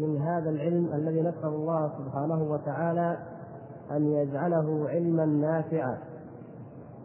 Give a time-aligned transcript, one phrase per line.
[0.00, 3.18] من هذا العلم الذي نسأل الله سبحانه وتعالى
[3.90, 5.98] أن يجعله علما نافعا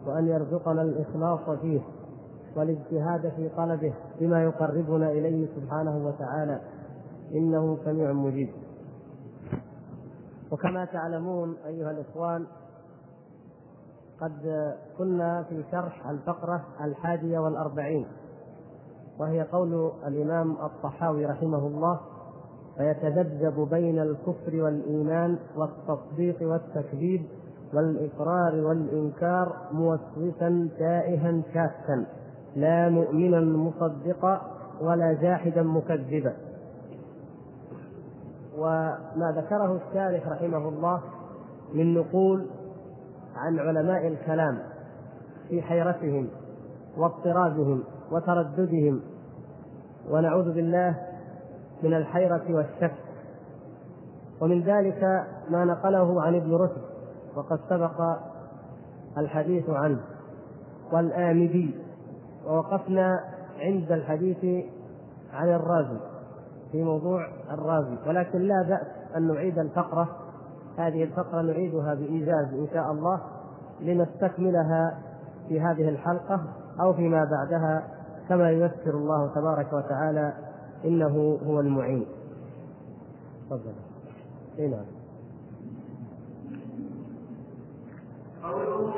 [0.06, 1.80] وأن يرزقنا الإخلاص فيه
[2.56, 6.60] والاجتهاد في طلبه بما يقربنا إليه سبحانه وتعالى.
[7.34, 8.48] إنه سميع مجيب.
[10.52, 12.46] وكما تعلمون أيها الإخوان
[14.20, 18.06] قد كنا في شرح الفقرة الحادية والأربعين
[19.18, 22.00] وهي قول الإمام الطحاوي رحمه الله
[22.76, 27.22] فيتذبذب بين الكفر والإيمان والتصديق والتكذيب
[27.74, 32.06] والإقرار والإنكار موسوسا تائها شاكا
[32.56, 34.40] لا مؤمنا مصدقا
[34.80, 36.32] ولا جاحدا مكذبا.
[38.58, 41.00] وما ذكره الشارح رحمه الله
[41.74, 42.46] من نقول
[43.36, 44.58] عن علماء الكلام
[45.48, 46.28] في حيرتهم
[46.96, 47.82] واضطرابهم
[48.12, 49.00] وترددهم.
[50.10, 51.15] ونعوذ بالله
[51.82, 52.94] من الحيرة والشك.
[54.40, 56.82] ومن ذلك ما نقله عن ابن رشد
[57.36, 58.00] وقد سبق
[59.18, 60.00] الحديث عنه
[60.92, 61.74] والآمدي.
[62.46, 63.20] ووقفنا
[63.58, 64.64] عند الحديث
[65.32, 66.00] عن الرازي
[66.72, 67.96] في موضوع الرازي.
[68.06, 70.08] ولكن لا بأس أن نعيد الفقرة.
[70.78, 73.20] هذه الفقرة نعيدها بإيجاز إن شاء الله
[73.80, 74.98] لنستكملها
[75.48, 76.40] في هذه الحلقة
[76.80, 77.82] أو فيما بعدها
[78.28, 80.32] كما ييسر الله تبارك وتعالى
[80.84, 82.06] إنه هو المعين.
[83.50, 83.72] تفضل.
[84.58, 84.84] اي نعم.
[88.42, 88.96] قوله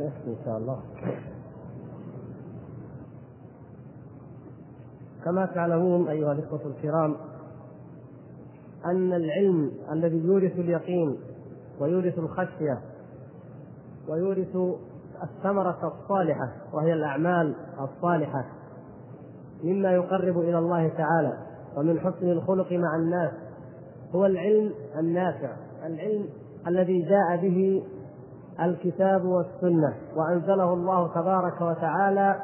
[0.00, 0.80] يتكلم إن شاء الله.
[5.24, 7.16] كما تعلمون أيها الإخوة الكرام
[8.84, 11.18] أن العلم الذي يورث اليقين
[11.80, 12.80] ويورث الخشية
[14.08, 14.56] ويورث
[15.22, 18.44] الثمرة الصالحة وهي الأعمال الصالحة
[19.64, 21.38] مما يقرب إلى الله تعالى
[21.76, 23.32] ومن حسن الخلق مع الناس
[24.14, 25.56] هو العلم النافع
[25.86, 26.26] العلم
[26.66, 27.82] الذي جاء به
[28.60, 32.36] الكتاب والسنة وأنزله الله تبارك وتعالى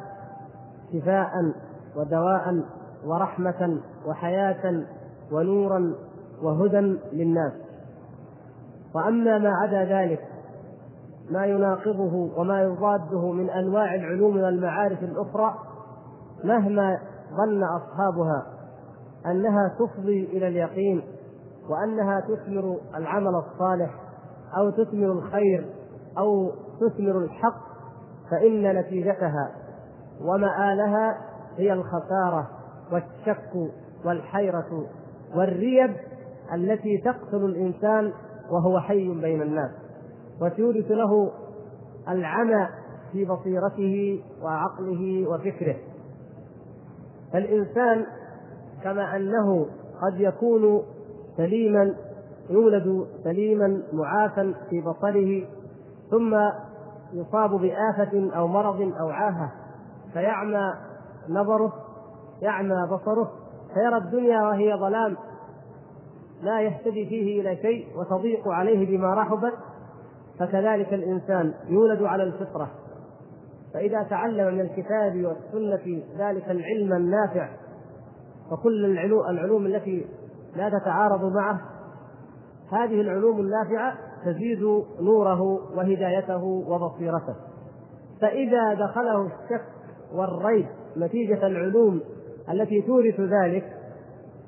[0.93, 1.31] شفاء
[1.97, 2.65] ودواء
[3.07, 4.85] ورحمة وحياة
[5.33, 5.95] ونورا
[6.43, 7.53] وهدى للناس.
[8.95, 10.21] وأما ما عدا ذلك
[11.31, 15.55] ما يناقضه وما يضاده من أنواع العلوم والمعارف الأخرى
[16.45, 16.99] مهما
[17.37, 18.47] ظن أصحابها
[19.27, 21.03] أنها تفضي إلى اليقين
[21.69, 23.91] وأنها تثمر العمل الصالح
[24.59, 25.82] أو تثمر الخير
[26.19, 27.63] أو تثمر الحق
[28.31, 29.51] فإن نتيجتها
[30.21, 31.19] ومآلها
[31.57, 32.51] هي الخسارة
[32.93, 33.73] والشك
[34.05, 34.87] والحيرة
[35.37, 35.97] والريب
[36.55, 38.13] التي تقتل الإنسان
[38.51, 39.71] وهو حي بين الناس
[40.41, 41.33] وتورث له
[42.09, 42.69] العمى
[43.13, 45.77] في بصيرته وعقله وفكره.
[47.33, 48.07] فالإنسان
[48.85, 49.67] كما أنه
[50.03, 50.83] قد يكون
[51.37, 51.95] سليما
[52.51, 55.43] يولد سليما معافا في بصره
[56.13, 56.35] ثم
[57.13, 59.53] يصاب بآفة أو مرض أو عاهة
[60.13, 60.73] فيعمى
[61.29, 61.73] نظره
[62.43, 63.33] يعمى بصره
[63.75, 65.17] فيرى الدنيا وهي ظلام
[66.43, 69.55] لا يهتدي فيه إلى شيء وتضيق عليه بما رحبت
[70.39, 72.71] فكذلك الإنسان يولد على الفطرة.
[73.75, 77.49] فإذا تعلم من الكتاب والسنة ذلك العلم النافع
[78.51, 78.99] وكل
[79.31, 80.07] العلوم التي
[80.57, 81.61] لا تتعارض معه
[82.73, 83.95] هذه العلوم النافعة
[84.25, 84.63] تزيد
[85.01, 85.43] نوره
[85.77, 87.35] وهدايته وبصيرته.
[88.21, 89.65] فإذا دخله الشك
[90.15, 90.67] والريب
[90.97, 92.01] نتيجة العلوم
[92.51, 93.77] التي تورث ذلك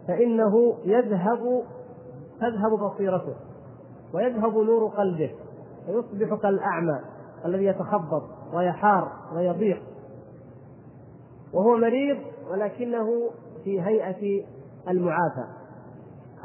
[0.08, 1.62] فإنه يذهب
[2.40, 3.34] تذهب بصيرته
[4.14, 5.30] ويذهب نور قلبه
[5.88, 7.00] ويصبح كالأعمى
[7.44, 8.22] الذي يتخبط
[8.54, 9.82] ويحار ويضيق.
[11.52, 12.18] وهو مريض
[12.50, 13.06] ولكنه
[13.64, 14.44] في هيئة
[14.88, 15.44] المعافى.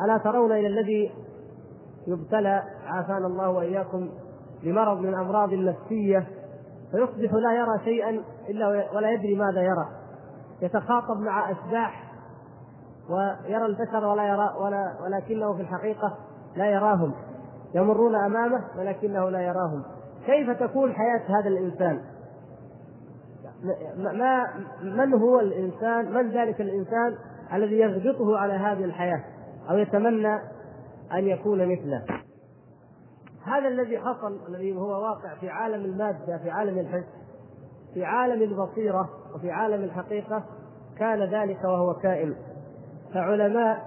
[0.05, 1.11] ألا ترون إلى الذي
[2.09, 4.09] يبتلى عافانا الله وإياكم
[4.63, 6.27] بمرض من الامراض النفسية
[6.91, 9.89] فيصبح لا يرى شيئا إلا ولا يدري ماذا يرى
[10.61, 12.09] يتخاطب مع اشباح
[13.09, 16.17] ويرى البشر ولا يرى ولا ولكنه في الحقيقة
[16.55, 17.13] لا يراهم
[17.75, 19.83] يمرون أمامه ولكنه لا يراهم
[20.25, 22.01] كيف تكون حياة هذا الإنسان؟
[23.97, 24.47] ما
[24.81, 27.15] من هو الإنسان؟ من ذلك الإنسان
[27.53, 29.23] الذي يغبطه على هذه الحياة
[29.69, 30.39] أو يتمنى
[31.13, 32.05] أن يكون مثله.
[33.43, 37.05] هذا الذي حصل الذي هو واقع في عالم المادة في عالم الحس
[37.93, 40.43] في عالم البصيرة وفي عالم الحقيقة
[40.97, 42.35] كان ذلك وهو كائن.
[43.13, 43.85] فعلماء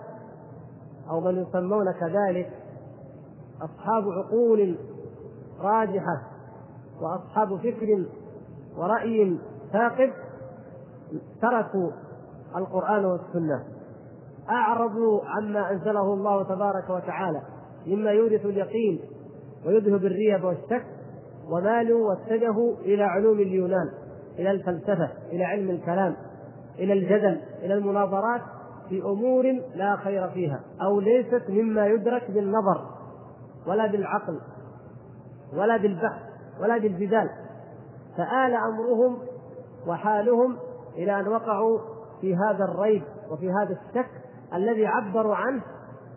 [1.10, 2.50] أو من يسمون كذلك
[3.62, 4.78] أصحاب عقول
[5.60, 6.22] راجحة
[7.00, 8.06] وأصحاب فكر
[8.76, 9.38] ورأي
[9.72, 10.12] ثاقب
[11.42, 11.90] تركوا
[12.56, 13.64] القرآن والسنة.
[14.50, 17.42] أعرضوا عما أنزله الله تبارك وتعالى
[17.86, 19.00] مما يورث اليقين
[19.66, 20.86] ويذهب الريب والشك
[21.50, 23.90] ومالوا واتجهوا إلى علوم اليونان
[24.38, 26.16] إلى الفلسفة إلى علم الكلام
[26.78, 28.40] إلى الجدل إلى المناظرات
[28.88, 29.44] في أمور
[29.74, 32.86] لا خير فيها أو ليست مما يدرك بالنظر
[33.66, 34.40] ولا بالعقل
[35.56, 36.22] ولا بالبحث
[36.60, 37.30] ولا بالجدال.
[38.16, 39.18] فآل أمرهم
[39.86, 40.56] وحالهم
[40.96, 41.78] إلى أن وقعوا
[42.20, 44.10] في هذا الريب وفي هذا الشك
[44.54, 45.62] الذي عبروا عنه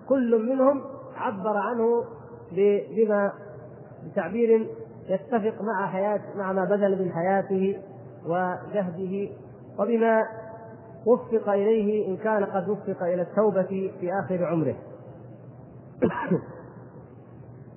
[0.10, 0.82] كل منهم
[1.16, 2.04] عبر عنه
[2.96, 3.32] بما
[4.06, 4.68] بتعبير
[5.10, 7.82] يتفق مع حياة مع ما بذل من حياته
[8.26, 9.30] وجهده
[9.80, 10.24] وبما
[11.06, 14.76] وفق إليه إن كان قد وفق إلى التوبة في آخر عمره.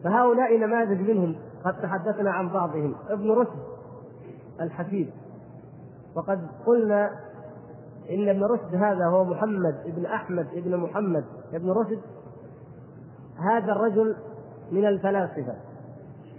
[0.04, 2.94] فهؤلاء نماذج منهم قد تحدثنا عن بعضهم.
[3.08, 3.58] ابن رشد
[4.60, 5.10] الحفيد.
[6.16, 7.10] وقد قلنا
[8.10, 11.24] إن ابن رشد هذا هو محمد ابن أحمد ابن محمد
[11.54, 12.00] ابن رشد
[13.50, 14.16] هذا الرجل
[14.72, 15.54] من الفلاسفة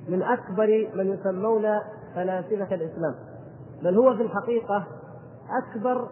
[0.09, 1.63] من أكبر من يسمون
[2.15, 3.15] فلاسفة الإسلام.
[3.83, 4.87] بل هو في الحقيقة
[5.49, 6.07] أكبر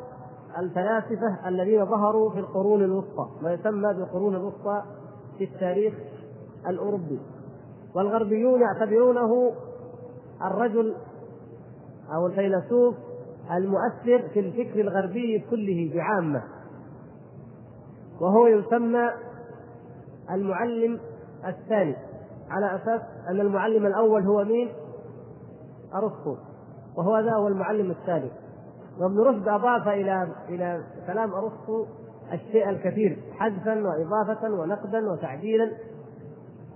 [0.58, 4.84] الفلاسفة الذين ظهروا في القرون الوسطى ما يسمى بالقرون الوسطى
[5.38, 5.94] في التاريخ
[6.68, 7.20] الأوروبي.
[7.96, 9.52] والغربيون يعتبرونه
[10.42, 10.96] الرجل
[12.16, 12.96] أو الفيلسوف
[13.51, 16.44] المؤثر في الفكر الغربي كله بعامة
[18.22, 19.10] وهو يسمى
[20.32, 21.00] المعلم
[21.48, 21.96] الثاني
[22.50, 24.70] على أساس أن المعلم الأول هو مين؟
[25.96, 26.38] أرسطو
[26.98, 28.32] وهو ذا هو المعلم الثاني
[29.00, 31.86] وابن رشد أضاف إلى إلى كلام أرسطو
[32.34, 35.72] الشيء الكثير حذفا وإضافة ونقدا وتعديلا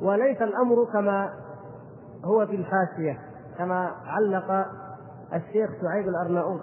[0.02, 1.30] وليس الأمر كما
[2.26, 3.20] هو في الحاشية
[3.58, 4.66] كما علق
[5.34, 6.62] الشيخ شعيب الأرناؤوط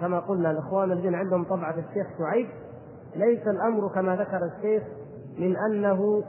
[0.00, 2.46] كما قلنا الإخوان الذين عندهم طبعة الشيخ شعيب
[3.16, 4.82] ليس الأمر كما ذكر الشيخ
[5.38, 6.24] من أنه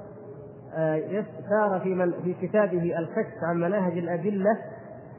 [0.75, 4.57] آه، سار في من في كتابه الكشف عن مناهج الأدلة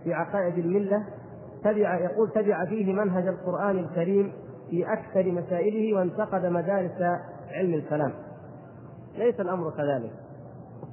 [0.04, 1.04] في عقائد الملة.
[1.64, 4.32] تبع يقول تبع فيه منهج القرآن الكريم
[4.70, 7.02] في أكثر مسائله وانتقد مدارس
[7.50, 8.12] علم الكلام.
[9.18, 10.12] ليس الأمر كذلك.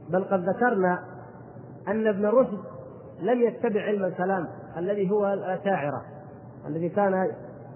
[0.10, 1.00] بل قد ذكرنا
[1.88, 2.60] أن ابن رشد
[3.22, 4.48] لم يتبع علم الكلام.
[4.78, 6.02] الذي هو الأشاعرة
[6.68, 7.32] الذي كان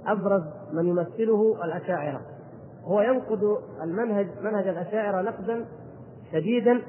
[0.07, 2.21] أبرز من يمثله الأشاعرة.
[2.83, 5.65] هو ينقد المنهج منهج الأشاعرة نقدا
[6.31, 6.81] شديدا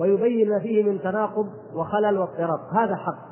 [0.00, 2.60] ويبين ما فيه من تناقض وخلل واضطراب.
[2.72, 3.28] هذا حق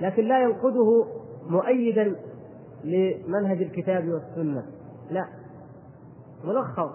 [0.00, 1.06] لكن لا ينقده
[1.46, 2.16] مؤيدا
[2.84, 4.64] لمنهج الكتاب والسنة.
[5.10, 5.26] لا.
[6.44, 6.92] ملخص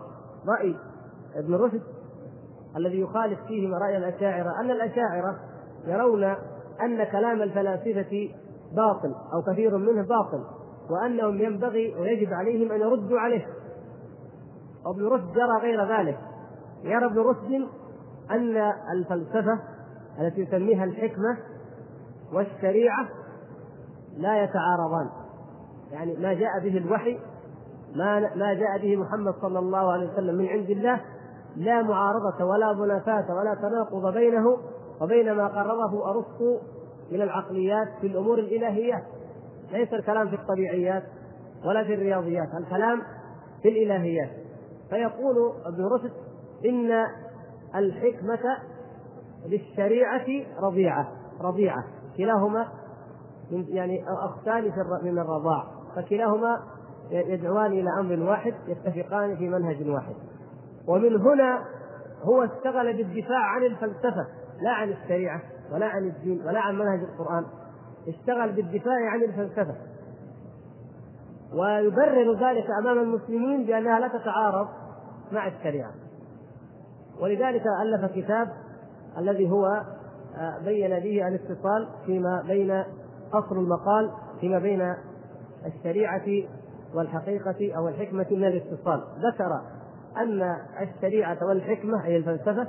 [0.48, 0.76] رأي
[1.36, 1.82] ابن رشد
[2.78, 5.40] الذي يخالف فيه رأي الأشاعرة أن الأشاعرة
[5.86, 6.24] يرون
[6.82, 8.30] أن كلام الفلاسفة
[8.76, 10.44] باطل أو كثير منه باطل
[10.90, 13.46] وأنهم ينبغي ويجب عليهم أن يردوا عليه.
[14.86, 16.20] وابن رشد يرى غير ذلك.
[16.84, 17.68] يرى ابن رشد
[18.32, 19.60] أن الفلسفة
[20.20, 21.38] التي يسميها الحكمة
[22.34, 23.08] والشريعة
[24.18, 25.10] لا يتعارضان.
[25.92, 27.20] يعني ما جاء به الوحي
[27.96, 31.02] ما ما جاء به محمد صلى الله عليه وسلم من عند الله
[31.56, 34.58] لا معارضة ولا منافاة ولا تناقض بينه
[35.02, 36.58] وبين ما قرره أرسطو
[37.12, 39.04] من العقليات في الأمور الإلهيات
[39.72, 41.04] ليس الكلام في الطبيعيات
[41.66, 43.02] ولا في الرياضيات الكلام
[43.62, 44.30] في الإلهيات.
[44.90, 45.36] فيقول
[45.66, 46.12] ابن رشد
[46.66, 47.06] إن
[47.76, 48.58] الحكمة
[49.46, 50.26] للشريعة
[50.64, 51.12] رضيعة
[51.42, 51.84] رضيعة.
[52.18, 52.68] كلاهما
[53.52, 54.64] من يعني أختان
[55.04, 55.64] من الرضاع.
[55.96, 56.58] فكلاهما
[57.12, 60.16] يدعوان إلى أمر واحد يتفقان في منهج واحد.
[60.88, 61.60] ومن هنا
[62.24, 64.28] هو اشتغل بالدفاع عن الفلسفة
[64.62, 65.42] لا عن الشريعة.
[65.74, 67.46] ولا عن الدين ولا عن منهج القرآن
[68.08, 69.76] اشتغل بالدفاع عن الفلسفة.
[71.54, 74.68] ويبرر ذلك أمام المسلمين بأنها لا تتعارض
[75.32, 75.92] مع الشريعة.
[77.20, 78.50] ولذلك ألف كتاب
[79.18, 79.66] الذي هو
[80.38, 82.84] آه، بين به الاتصال فيما بين
[83.32, 84.94] قصر المقال فيما بين
[85.66, 86.26] الشريعة
[86.96, 89.04] والحقيقة أو الحكمة من الاتصال.
[89.32, 89.62] ذكر
[90.18, 92.68] أن الشريعة والحكمة أي الفلسفة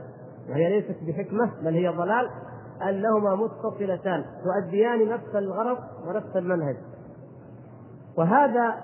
[0.48, 2.30] وهي ليست بحكمة بل هي ضلال.
[2.82, 6.76] أنهما متصلتان تؤديان نفس الغرض ونفس المنهج.
[8.18, 8.74] وهذا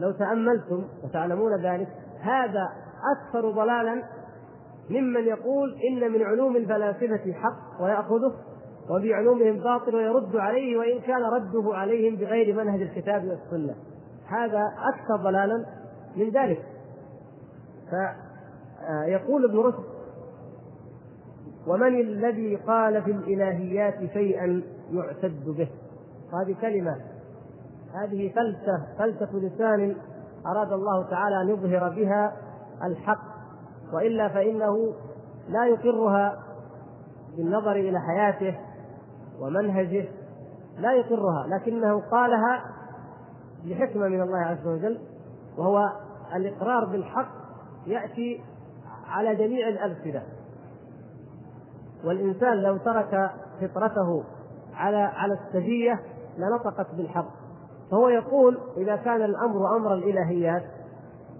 [0.00, 1.88] لو تأملتم وتعلمون ذلك
[2.20, 2.68] هذا
[3.16, 4.02] أكثر ضلالا
[4.90, 8.32] ممن يقول إن من علوم الفلاسفة حق ويأخذه
[8.90, 13.74] وفي علومهم باطل ويرد عليه وإن كان رده عليهم بغير منهج الكتاب والسنة.
[14.28, 14.62] هذا
[14.94, 15.66] أكثر ضلالا
[16.16, 16.62] من ذلك.
[17.90, 19.95] فيقول ابن رشد
[21.66, 25.68] ومن الذي قال في الإلهيات شيئا يعتد به؟
[26.32, 26.96] هذه كلمة
[27.94, 29.96] هذه فلسفة فلسفة لسان
[30.46, 32.36] أراد الله تعالى أن يظهر بها
[32.84, 33.24] الحق
[33.92, 34.94] وإلا فإنه
[35.48, 36.38] لا يقرها
[37.36, 38.58] بالنظر إلى حياته
[39.40, 40.08] ومنهجه
[40.78, 42.64] لا يقرها لكنه قالها
[43.64, 44.98] لحكمة من الله عز وجل
[45.58, 45.92] وهو
[46.34, 47.28] الإقرار بالحق
[47.86, 48.40] يأتي
[49.06, 50.22] على جميع الألسنة.
[52.06, 54.24] والإنسان لو ترك فطرته
[54.74, 56.00] على على السجية
[56.38, 57.28] لنطقت بالحق.
[57.90, 60.62] فهو يقول إذا كان الأمر أمر الإلهيات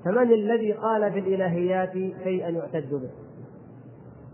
[0.05, 1.93] فمن الذي قال في الإلهيات
[2.23, 3.11] شيئا يعتد به؟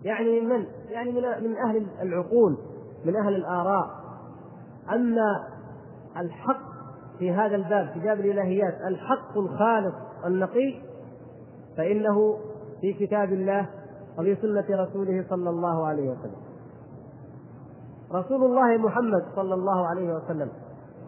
[0.03, 2.59] يعني من من؟ يعني من من أهل العقول
[3.05, 3.91] من أهل الآراء.
[4.93, 5.49] أما
[6.17, 6.73] الحق
[7.19, 9.95] في هذا الباب في باب الإلهيات الحق الخالص
[10.27, 10.75] النقي
[11.77, 12.39] فإنه
[12.81, 13.69] في كتاب الله
[14.19, 16.42] وفي سنة رسوله صلى الله عليه وسلم.
[18.12, 20.49] رسول الله محمد صلى الله عليه وسلم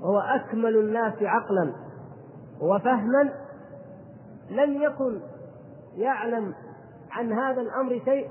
[0.02, 1.73] وهو أكمل الناس عقلا
[2.61, 3.30] وفهما
[4.50, 5.20] لم يكن
[5.96, 6.54] يعلم
[7.11, 8.28] عن هذا الأمر شيء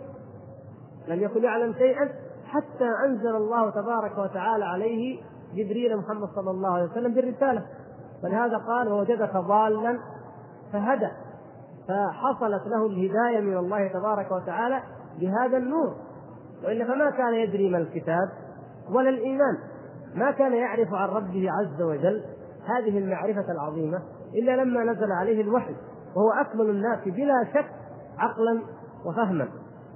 [1.08, 2.10] لم يكن يعلم شيئا
[2.46, 5.22] حتى أنزل الله تبارك وتعالى عليه
[5.54, 7.66] جبريل محمد صلى الله عليه وسلم بالرسالة.
[8.24, 10.00] فلهذا قال ووجدك ضالا
[10.74, 11.10] فهدى.
[11.88, 14.84] فحصلت له الهداية من الله تبارك وتعالى
[15.20, 15.96] بهذا النور.
[16.64, 18.30] وإلا فما كان يدري ما الكتاب
[18.90, 19.58] ولا الإيمان.
[20.16, 22.24] ما كان يعرف عن ربه عز وجل
[22.66, 24.02] هذه المعرفة العظيمة
[24.36, 25.76] إلا لما نزل عليه الوحي
[26.16, 27.72] وهو أكمل الناس بلا شك
[28.18, 28.62] عقلا
[29.06, 29.48] وفهما.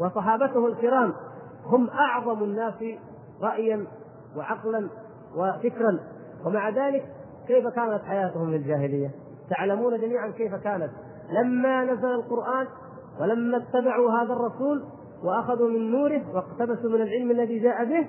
[0.01, 1.13] وصحابته الكرام
[1.65, 2.84] هم أعظم الناس
[3.41, 3.88] رأيا
[4.38, 4.89] وعقلا
[5.36, 6.00] وفكرا.
[6.46, 7.06] ومع ذلك
[7.48, 9.12] كيف كانت حياتهم في الجاهلية؟
[9.50, 10.89] تعلمون جميعا كيف كانت؟
[11.31, 12.67] لما نزل القرآن
[13.22, 14.84] ولما اتبعوا هذا الرسول
[15.24, 18.07] وأخذوا من نوره واقتبسوا من العلم الذي جاء به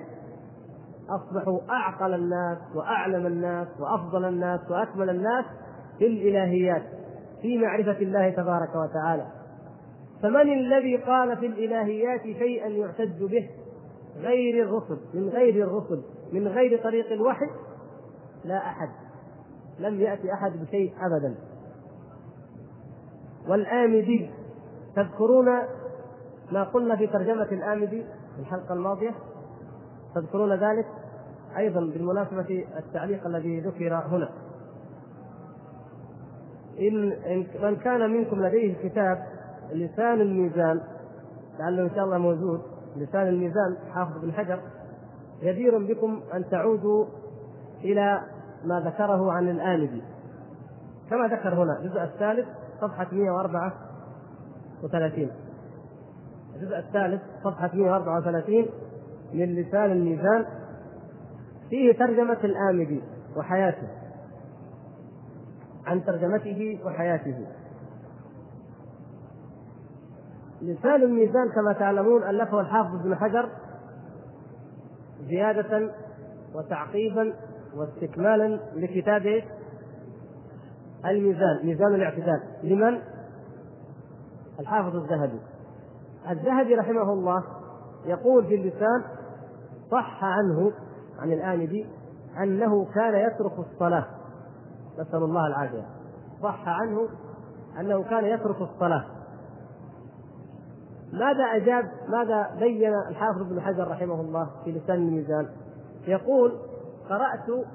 [1.09, 5.45] أصبحوا أعقل الناس وأعلم الناس وأفضل الناس وأكمل الناس
[5.99, 6.83] في الإلهيات
[7.41, 9.25] في معرفة الله تبارك وتعالى.
[10.21, 13.49] فمن الذي قال في الإلهيات شيئا يعتد به؟
[14.17, 16.01] غير الرسل من غير الرسل
[16.33, 17.49] من غير طريق الوحي؟
[18.45, 18.89] لا أحد.
[19.79, 21.35] لم يأتي أحد بشيء ابدا.
[23.47, 24.29] والآمدي.
[24.95, 25.45] تذكرون
[26.51, 28.03] ما قلنا في ترجمة الآمدي
[28.35, 29.11] في الحلقة الماضية؟
[30.15, 30.85] تذكرون ذلك؟
[31.57, 34.29] أيضا بالمناسبة التعليق الذي ذكر هنا.
[36.79, 39.25] إن, إن من كان منكم لديه كتاب
[39.71, 40.81] لسان الميزان
[41.59, 42.61] لعله إن شاء الله موجود
[42.95, 44.59] لسان الميزان حافظ بن حجر
[45.43, 47.05] جدير بكم أن تعودوا
[47.83, 48.21] إلى
[48.65, 50.01] ما ذكره عن الآمدي.
[51.09, 52.47] كما ذكر هنا الجزء الثالث
[52.81, 55.29] صفحة 134
[56.55, 58.65] الجزء الثالث صفحة 134
[59.33, 60.45] من لسان الميزان.
[61.69, 63.01] فيه ترجمة الآمدي
[63.37, 63.87] وحياته.
[65.85, 67.45] عن ترجمته وحياته.
[70.61, 73.49] لسان الميزان كما تعلمون ألفه الحافظ ابن حجر
[75.27, 75.91] زيادة
[76.55, 77.33] وتعقيبا
[77.75, 79.43] واستكمالا لكتاب
[81.05, 82.41] الميزان ميزان الاعتدال.
[82.63, 83.01] لمن؟
[84.59, 85.39] الحافظ الذهبي.
[86.29, 87.43] الذهبي رحمه الله
[88.05, 89.03] يقول في اللسان
[89.91, 90.71] صح عنه
[91.19, 91.85] عن الآمدي
[92.43, 94.05] أنه كان يترك الصلاة.
[94.99, 95.85] نسأل الله العافية.
[96.43, 97.09] صح عنه
[97.79, 99.05] أنه كان يترك الصلاة.
[101.13, 105.49] ماذا أجاب ماذا بين الحافظ ابن حجر رحمه الله في لسان الميزان؟
[106.07, 106.51] يقول
[107.09, 107.65] قرأت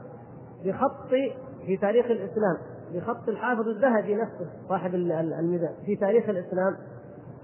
[0.64, 1.08] بخط
[1.66, 2.73] في تاريخ الإسلام.
[2.94, 6.76] بخط الحافظ الذهبي نفسه صاحب الميزان في تاريخ الإسلام.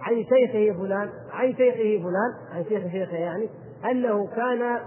[0.01, 3.49] عن شيخه فلان عن شيخه فلان عن شيخ شيخه يعني
[3.91, 4.79] أنه كان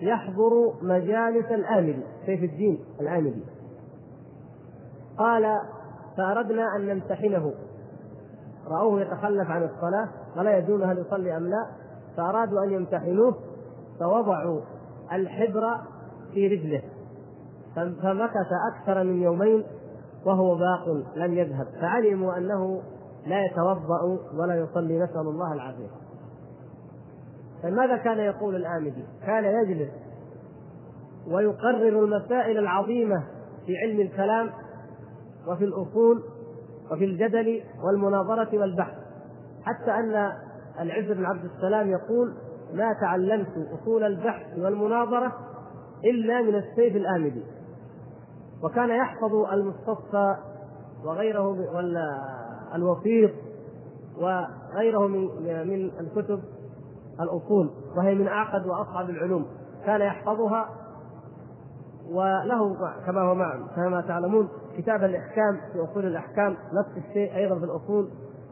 [0.00, 0.50] يحضر
[0.82, 3.44] مجالس الآمدي سيف الدين الآمدي.
[5.18, 5.58] قال
[6.16, 7.52] فأردنا أن نمتحنه.
[8.66, 11.66] رأوه يتخلف عن الصلاة ولا يدون هل يصلي أم لا؟
[12.16, 13.34] فأرادوا أن يمتحنوه
[14.00, 14.60] فوضعوا
[15.12, 15.76] الحبر
[16.34, 16.82] في رجله.
[17.76, 19.64] فمكث أكثر من يومين
[20.26, 21.66] وهو باق لم يذهب.
[21.80, 22.82] فعلموا أنه
[23.26, 25.88] لا يتوضأ ولا يصلي نسأل الله العافية.
[27.62, 29.90] فماذا كان يقول الآمدي؟ كان يجلس
[31.26, 33.24] ويقرر المسائل العظيمة
[33.66, 34.50] في علم الكلام
[35.48, 36.22] وفي الأصول
[36.92, 38.94] وفي الجدل والمناظرة والبحث.
[39.64, 40.32] حتى أن
[40.80, 42.34] العز بن عبد السلام يقول
[42.74, 43.48] ما تعلمت
[43.80, 45.32] أصول البحث والمناظرة
[46.04, 47.42] إلا من السيف الآمدي.
[48.62, 50.36] وكان يحفظ المستصفى
[51.04, 52.18] وغيره ولا
[52.74, 53.30] الوسيط
[54.18, 55.28] وغيره من
[55.68, 56.40] من الكتب
[57.20, 57.70] الأصول.
[57.96, 59.46] وهي من أعقد وأصعب العلوم.
[59.86, 60.68] كان يحفظها
[62.10, 67.64] وله كما هو معلوم كما تعلمون كتاب الإحكام في أصول الأحكام نفس الشيء أيضا في
[67.64, 68.10] الأصول.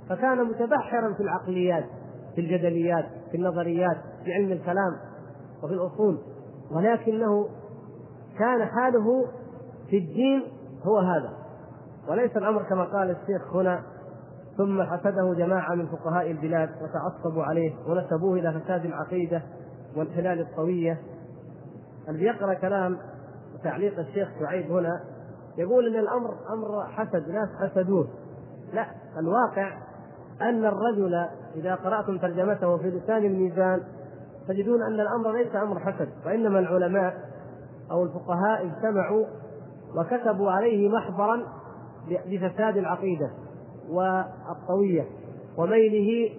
[0.08, 1.84] فكان متبحرا في العقليات
[2.34, 4.96] في الجدليات في النظريات في علم الكلام
[5.62, 6.18] وفي الأصول.
[6.70, 7.48] ولكنه
[8.38, 9.26] كان حاله
[9.90, 10.42] في الدين
[10.82, 11.32] هو هذا.
[12.08, 13.82] وليس الأمر كما قال الشيخ هنا
[14.56, 19.42] ثم حسده جماعة من فقهاء البلاد وتعصبوا عليه ونسبوه إلى فساد العقيدة
[19.96, 20.98] وانحلال الطويه
[22.08, 22.98] اللي يقرأ كلام
[23.64, 25.00] تعليق الشيخ شعيب هنا
[25.58, 28.08] يقول إن الأمر أمر حسد ناس حسدوه.
[28.72, 28.86] لا
[29.18, 29.78] الواقع
[30.42, 33.82] أن الرجل إذا قرأتم ترجمته في لسان الميزان
[34.48, 37.14] تجدون أن الأمر ليس أمر حسد وإنما العلماء
[37.90, 39.26] أو الفقهاء اجتمعوا
[39.96, 41.42] وكتبوا عليه محضرا
[42.26, 43.30] بفساد العقيدة
[43.90, 45.06] والطويه
[45.58, 46.30] وميله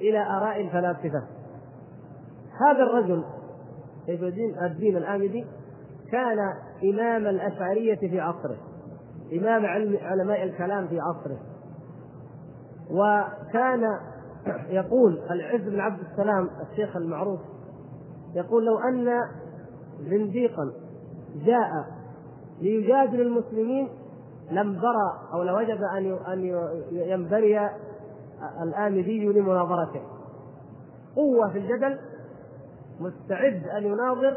[0.00, 1.22] إلى آراء الفلاسفة.
[2.66, 3.24] هذا الرجل
[4.06, 5.46] سيف الدين الدين الآمدي
[6.12, 6.38] كان
[6.84, 8.56] إمام الأشعرية في عصره
[9.32, 11.38] إمام علم علماء الكلام في عصره.
[12.90, 13.82] وكان
[14.68, 17.40] يقول العز بن عبد السلام الشيخ المعروف
[18.34, 19.08] يقول لو أن
[20.00, 20.72] زنديقا
[21.44, 21.70] جاء
[22.60, 23.88] ليجادل المسلمين
[24.50, 27.70] لم برى أو لوجب أن أن ينبري
[28.62, 30.00] الآمدي لمناظرته.
[31.16, 31.98] قوة في الجدل
[33.00, 34.36] مستعد أن يناظر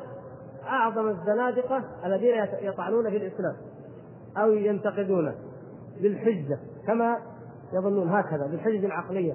[0.64, 3.56] أعظم الزنادقة الذين يطعنون في الإسلام
[4.38, 5.36] أو ينتقدونه
[6.02, 7.18] بالحجة كما
[7.74, 9.34] يظنون هكذا بالحجة العقلية.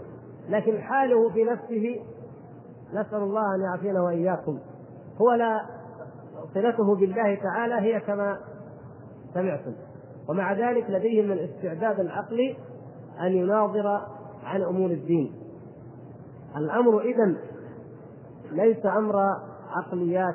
[0.48, 2.00] لكن حاله في نفسه
[2.92, 4.58] نسأل الله أن يعافينا وإياكم.
[5.20, 5.66] هو لا
[6.54, 8.38] صلته بالله تعالى هي كما
[9.38, 9.72] سمعتم
[10.28, 12.56] ومع ذلك لديه من الاستعداد العقلي
[13.20, 14.06] أن يناظر
[14.44, 15.32] عن أمور الدين.
[16.56, 17.36] الأمر اذا
[18.52, 19.16] ليس أمر
[19.70, 20.34] عقليات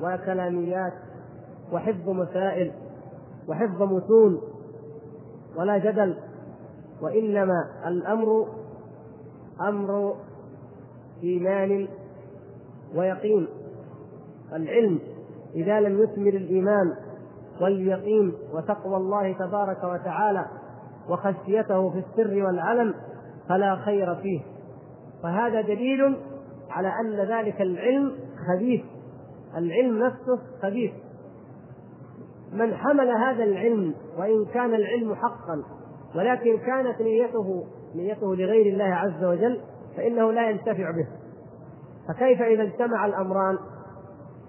[0.00, 0.92] وكلاميات
[1.72, 2.72] وحفظ مسائل
[3.48, 4.40] وحفظ متون
[5.56, 6.16] ولا جدل
[7.02, 8.46] وإنما الأمر
[9.68, 10.16] أمر
[11.22, 11.88] إيمان
[12.96, 13.48] ويقين.
[14.52, 15.00] العلم
[15.54, 17.03] إذا لم يثمر الإيمان
[17.60, 20.46] واليقين وتقوى الله تبارك وتعالى
[21.08, 22.94] وخشيته في السر والعلم
[23.48, 24.40] فلا خير فيه.
[25.22, 26.16] فهذا دليل
[26.70, 28.12] على أن ذلك العلم
[28.48, 28.84] خبيث.
[29.56, 30.92] العلم نفسه خبيث.
[32.52, 35.62] من حمل هذا العلم وإن كان العلم حقا
[36.16, 37.64] ولكن كانت نيته
[37.94, 39.60] نيته لغير الله عز وجل
[39.96, 41.06] فإنه لا ينتفع به.
[42.08, 43.58] فكيف إذا اجتمع الأمران؟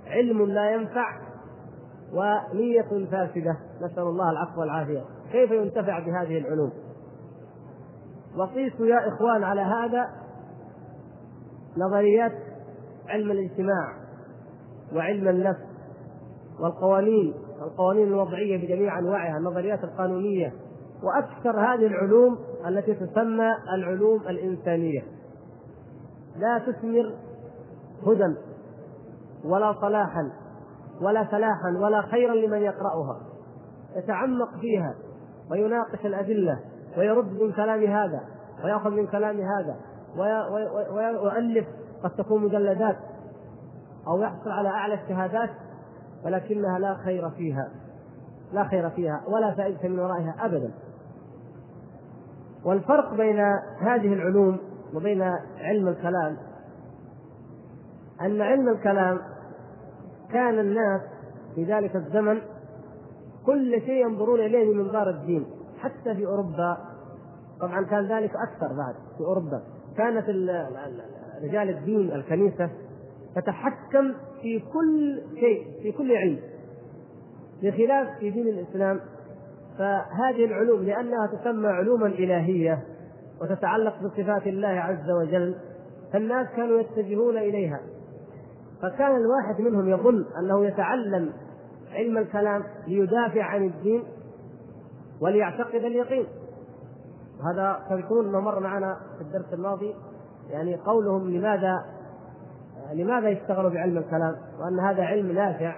[0.07, 1.24] علم لا ينفع
[2.13, 3.57] ونية فاسدة.
[3.81, 5.01] نسأل الله العفو والعافية.
[5.31, 6.71] كيف ينتفع بهذه العلوم؟
[8.37, 10.09] وقيسوا يا إخوان على هذا
[11.77, 12.31] نظريات
[13.07, 13.93] علم الاجتماع
[14.95, 15.65] وعلم النفس
[16.59, 20.53] والقوانين القوانين الوضعية بجميع أنواعها النظريات القانونية.
[21.03, 22.37] وأكثر هذه العلوم
[22.67, 25.01] التي تسمى العلوم الإنسانية.
[26.37, 27.15] لا تثمر
[28.07, 28.35] هدى
[29.45, 30.31] ولا صلاحا.
[31.01, 33.19] ولا فلاحا ولا خيرا لمن يقرأها.
[33.95, 34.95] يتعمق فيها
[35.51, 36.59] ويناقش الأدلة
[36.97, 38.21] ويرد من كلام هذا
[38.63, 39.75] ويأخذ من كلام هذا
[40.91, 41.67] ويؤلف
[42.03, 42.97] قد تكون مجلدات
[44.07, 45.49] أو يحصل على أعلى الشهادات
[46.25, 47.69] ولكنها لا خير فيها.
[48.53, 50.71] لا خير فيها ولا فائدة من ورائها أبدا.
[52.65, 53.39] والفرق بين
[53.79, 54.59] هذه العلوم
[54.93, 55.21] وبين
[55.57, 56.37] علم الكلام
[58.21, 59.19] أن علم الكلام
[60.31, 61.01] كان الناس
[61.55, 62.41] في ذلك الزمن
[63.45, 65.45] كل شيء ينظرون إليه من منظار الدين
[65.79, 66.77] حتى في أوروبا.
[67.61, 69.61] طبعا كان ذلك أكثر بعد في أوروبا.
[69.97, 70.29] كانت
[71.43, 72.69] رجال الدين الكنيسة
[73.35, 76.39] تتحكم في كل شيء في كل علم
[77.63, 78.99] بخلاف في دين الإسلام.
[79.77, 82.83] فهذه العلوم لأنها تسمى علوما إلهية
[83.41, 85.55] وتتعلق بصفات الله عز وجل
[86.13, 87.79] فالناس كانوا يتجهون إليها.
[88.85, 91.33] فكان الواحد منهم يظن أنه يتعلم
[91.91, 94.03] علم الكلام ليدافع عن الدين
[95.21, 96.25] وليعتقد اليقين.
[97.43, 99.95] هذا تذكرون ما مر معنا في الدرس الماضي
[100.49, 101.85] يعني قولهم لماذا
[102.93, 105.75] لماذا يشتغلوا بعلم الكلام وأن هذا علم نافع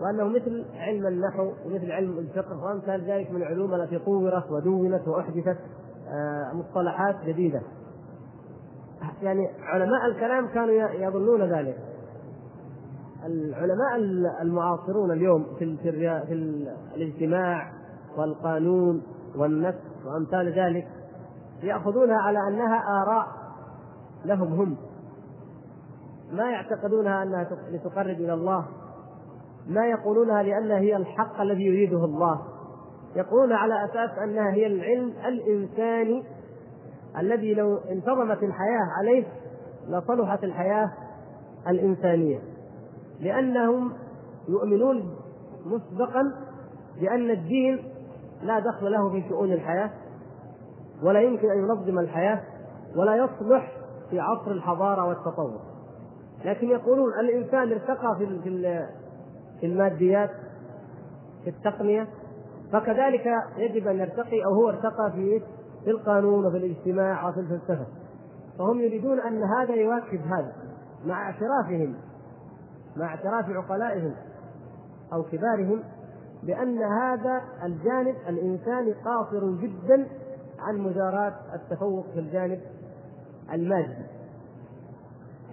[0.00, 5.58] وأنه مثل علم النحو ومثل علم الفقه وأمثال ذلك من العلوم التي طورت ودونت وأحدثت
[6.08, 7.62] آه، مصطلحات جديدة.
[9.22, 11.93] يعني علماء الكلام كانوا يظنون ذلك.
[13.26, 13.96] العلماء
[14.42, 16.32] المعاصرون اليوم في في
[16.96, 17.72] الاجتماع
[18.16, 19.02] والقانون
[19.36, 20.88] والنفس وأمثال ذلك
[21.62, 23.26] يأخذونها على أنها آراء
[24.24, 24.76] لهم هم.
[26.32, 28.66] ما يعتقدونها أنها لتقرب إلى الله.
[29.66, 32.40] ما يقولونها لانها هي الحق الذي يريده الله.
[33.16, 36.24] يقولون على أساس أنها هي العلم الانساني
[37.18, 39.24] الذي لو انتظمت الحياة عليه
[39.88, 40.90] لصلحت الحياة
[41.68, 42.53] الإنسانية.
[43.24, 43.92] لأنهم
[44.48, 45.16] يؤمنون
[45.66, 46.32] مسبقا
[47.00, 47.84] بأن الدين
[48.42, 49.90] لا دخل له في شؤون الحياة
[51.02, 52.40] ولا يمكن أن ينظم الحياة
[52.96, 53.72] ولا يصلح
[54.10, 55.60] في عصر الحضارة والتطور.
[56.44, 58.40] لكن يقولون الإنسان ارتقى في
[59.60, 60.30] في الماديات
[61.44, 62.08] في التقنية
[62.72, 65.42] فكذلك يجب أن يرتقي أو هو ارتقى في
[65.84, 67.86] في القانون وفي الاجتماع وفي الفلسفة.
[68.58, 70.52] فهم يريدون أن هذا يواكب هذا
[71.06, 71.94] مع اعترافهم
[72.96, 74.14] مع اعتراف عقلائهم
[75.12, 75.82] أو كبارهم
[76.42, 80.06] بأن هذا الجانب الإنساني قاصر جدا
[80.58, 82.60] عن مجاراة التفوق في الجانب
[83.52, 84.06] المادي.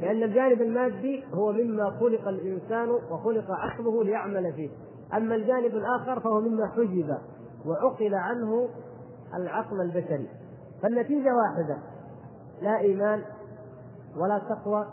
[0.01, 4.69] لأن الجانب المادي هو مما خلق الإنسان وخلق عقله ليعمل فيه.
[5.13, 7.17] أما الجانب الآخر فهو مما حجب
[7.65, 8.69] وعقل عنه
[9.33, 10.29] العقل البشري.
[10.81, 11.77] فالنتيجة واحدة.
[12.61, 13.21] لا إيمان
[14.17, 14.87] ولا تقوى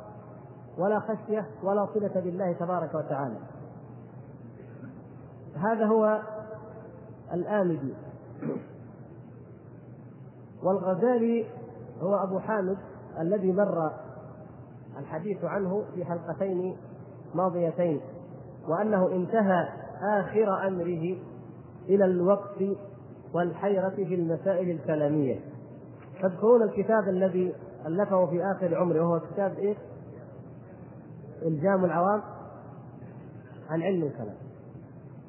[0.79, 3.39] ولا خشية ولا صلة بالله تبارك وتعالى.
[5.57, 6.23] هذا هو
[7.33, 7.95] الآمدي
[10.63, 11.47] والغزالي
[12.01, 12.79] هو أبو حامد
[13.21, 13.91] الذي مر
[14.99, 16.77] الحديث عنه في حلقتين
[17.35, 18.01] ماضيتين
[18.69, 19.69] وأنه انتهى
[20.03, 21.17] آخر أمره
[21.89, 22.63] إلى الوقت
[23.35, 25.41] والحيرة في المسائل الكلامية.
[26.23, 27.55] تذكرون الكتاب الذي
[27.87, 29.77] ألفه في آخر عمره وهو كتاب إيه؟
[31.43, 32.23] إلجام العوام
[33.71, 34.35] عن علم الكلام.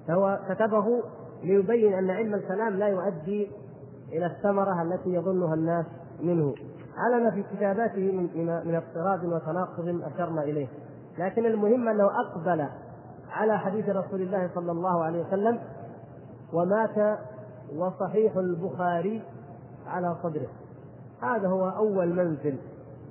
[0.07, 1.03] فهو كتبه
[1.43, 3.51] ليبين أن علم الكلام لا يؤدي
[4.11, 5.85] إلى الثمرة التي يظنها الناس
[6.23, 6.53] منه.
[6.97, 10.67] على ما في كتاباته من من اضطراب وتناقض أشرنا إليه.
[11.17, 12.67] لكن المهم أنه أقبل
[13.31, 15.59] على حديث رسول الله صلى الله عليه وسلم
[16.53, 17.19] ومات
[17.75, 19.21] وصحيح البخاري
[19.87, 20.47] على صدره.
[21.21, 22.57] هذا هو أول منزل.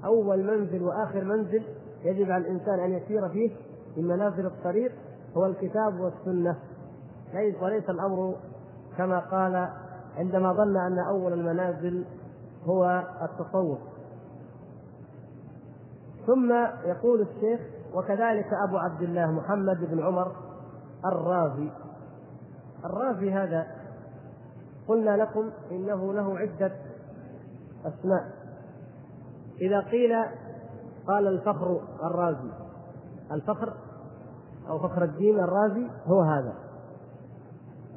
[0.04, 1.62] أول منزل وآخر منزل
[2.04, 3.50] يجب على الإنسان أن يسير فيه
[3.96, 4.92] من منازل الطريق
[5.36, 6.56] هو الكتاب والسنة.
[7.34, 8.36] ليس وليس الأمر
[8.96, 9.68] كما قال
[10.16, 12.04] عندما ظن أن أول المنازل
[12.64, 13.78] هو التصوف.
[16.26, 16.52] ثم
[16.84, 17.60] يقول الشيخ
[17.94, 20.32] وكذلك أبو عبد الله محمد بن عمر
[21.04, 21.70] الرازي.
[22.84, 23.66] الرازي هذا
[24.88, 26.72] قلنا لكم إنه له عدة
[27.80, 28.24] أسماء.
[29.60, 30.12] إذا قيل
[31.08, 32.50] قال الفخر الرازي
[33.32, 33.72] الفخر
[34.68, 36.54] أو فخر الدين الرازي هو هذا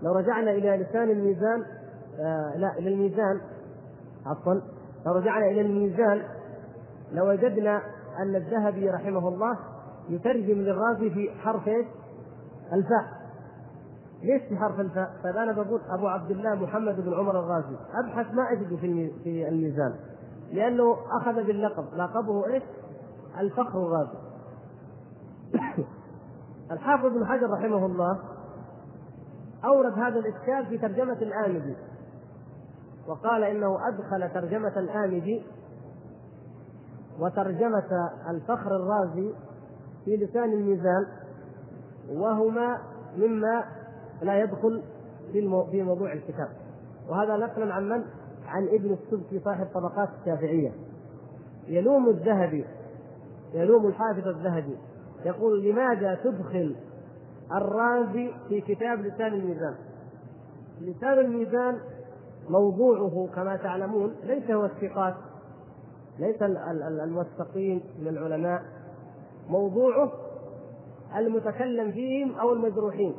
[0.01, 1.63] لو رجعنا إلى لسان الميزان
[2.19, 3.41] آه لا إلى الميزان
[4.25, 4.53] عفوا
[5.05, 6.21] لو رجعنا إلى الميزان
[7.11, 7.81] لوجدنا
[8.19, 9.57] أن الذهبي رحمه الله
[10.09, 11.67] يترجم للرازي في حرف؟
[12.73, 13.21] الفاء
[14.23, 18.33] ليش في حرف الفاء؟ طيب أنا بقول أبو عبد الله محمد بن عمر الرازي أبحث
[18.33, 19.95] ما اجده في في الميزان
[20.51, 22.63] لأنه أخذ باللقب لقبه إيش؟
[23.39, 24.17] الفخر الرازي
[26.71, 28.19] الحافظ بن حجر رحمه الله
[29.65, 31.75] أورد هذا الاشكال في ترجمة الآمدي
[33.07, 35.43] وقال إنه أدخل ترجمة الآمدي
[37.19, 39.33] وترجمة الفخر الرازي
[40.05, 41.07] في لسان الميزان
[42.09, 42.77] وهما
[43.17, 43.63] مما
[44.21, 44.83] لا يدخل
[45.71, 46.49] في موضوع الكتاب.
[47.09, 48.03] وهذا نقلا عن من؟
[48.47, 50.71] عن ابن السبكي صاحب طبقات الشافعية.
[51.67, 52.65] يلوم الذهبي
[53.53, 54.77] يلوم الحافظ الذهبي.
[55.25, 56.75] يقول لماذا تدخل
[57.51, 59.75] الرازي في كتاب لسان الميزان؟
[60.81, 61.79] لسان الميزان
[62.49, 65.13] موضوعه كما تعلمون ليس هو الثقات
[66.19, 66.41] ليس
[67.03, 68.61] الموثقين من العلماء
[69.49, 70.11] موضوعه
[71.17, 73.15] المتكلم فيهم أو المجروحين.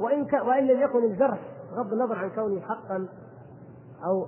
[0.00, 0.32] وإن ك...
[0.32, 1.40] وإن لم يكن الجرح
[1.72, 3.08] بغض النظر عن كونه حقا
[4.04, 4.26] أو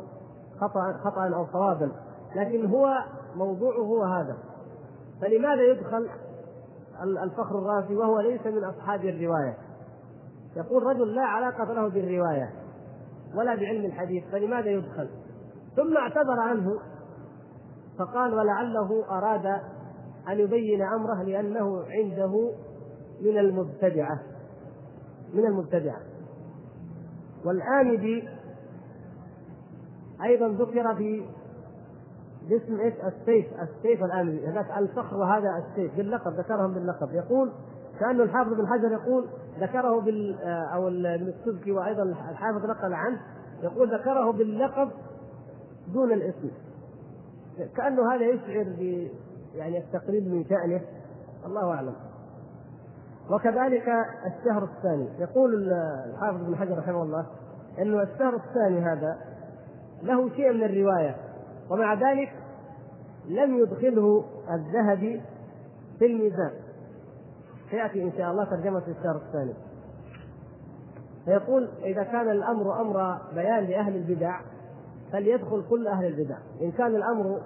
[0.60, 1.92] خطا خطا أو صوابا
[2.36, 3.04] لكن هو
[3.36, 4.36] موضوعه هو هذا.
[5.20, 6.08] فلماذا يدخل
[7.02, 9.56] الفخر الرازي وهو ليس من أصحاب الرواية؟
[10.56, 12.50] يقول رجل لا علاقة له بالرواية
[13.34, 15.08] ولا بعلم الحديث فلماذا يدخل؟
[15.76, 16.78] ثم اعتذر عنه
[17.98, 19.46] فقال ولعله أراد
[20.28, 22.52] أن يبين أمره لأنه عنده
[23.20, 24.22] من المبتدعة
[25.34, 26.00] من المبتدعة.
[27.44, 28.28] والآمدي
[30.24, 31.26] أيضا ذكر في
[32.48, 35.96] باسم إيش؟ السيف، السيف الآمدي، هذاك الفخر وهذا السيف.
[35.96, 37.52] باللقب ذكرهم باللقب، يقول
[38.00, 39.28] كأنه الحافظ بن حجر يقول
[39.60, 43.20] ذكره بال أو ابن السبكي وأيضا الحافظ نقل عنه
[43.62, 44.90] يقول ذكره باللقب
[45.92, 46.50] دون الاسم.
[47.76, 49.08] كأنه هذا يشعر ب
[49.54, 50.80] يعني التقريب من شأنه.
[51.46, 51.94] الله أعلم.
[53.30, 53.88] وكذلك
[54.26, 55.08] الشهر الثاني.
[55.18, 55.72] يقول
[56.14, 57.26] الحافظ بن حجر رحمه الله
[57.78, 59.18] إنه الشهر الثاني هذا
[60.02, 61.16] له شيء من الرواية.
[61.72, 62.32] ومع ذلك
[63.28, 65.22] لم يدخله الذهبي
[65.98, 66.52] في الميزان.
[67.70, 69.54] سيأتي إن شاء الله ترجمة الشهر الثاني.
[71.24, 74.40] فيقول إذا كان الأمر أمر بيان لأهل البدع
[75.12, 76.36] فليدخل كل أهل البدع.
[76.62, 77.40] إن كان الأمر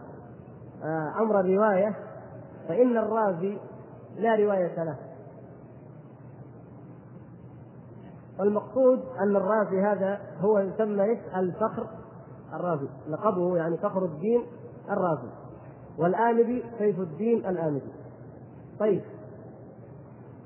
[0.84, 1.96] آه، أمر رواية
[2.68, 3.58] فإن الرازي
[4.16, 4.96] لا رواية له.
[8.40, 11.86] والمقصود أن الرازي هذا هو يسمى؟ الفخر.
[12.54, 12.88] الرازي.
[13.08, 14.42] لقبه يعني فخر الدين
[14.90, 15.28] الرازي.
[15.98, 17.92] والآمدي سيف الدين الآمدي
[18.78, 19.02] طيب.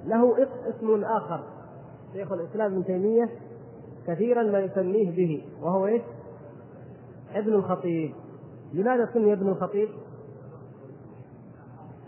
[0.05, 1.41] له اسم آخر.
[2.13, 3.29] شيخ الإسلام ابن تيمية
[4.07, 6.03] كثيرا ما يسميه به وهو إيش؟
[7.35, 8.15] ابن الخطيب.
[8.73, 9.89] لماذا سمي ابن الخطيب؟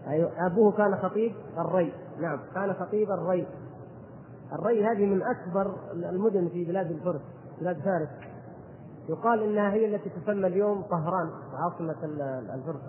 [0.06, 1.92] أيوة أبوه كان خطيب الري.
[2.20, 3.46] نعم كان خطيب الري.
[4.52, 7.20] الري هذه من أكبر المدن في بلاد الفرس
[7.60, 8.08] بلاد فارس.
[9.08, 11.96] يقال إنها هي التي تسمى اليوم طهران عاصمة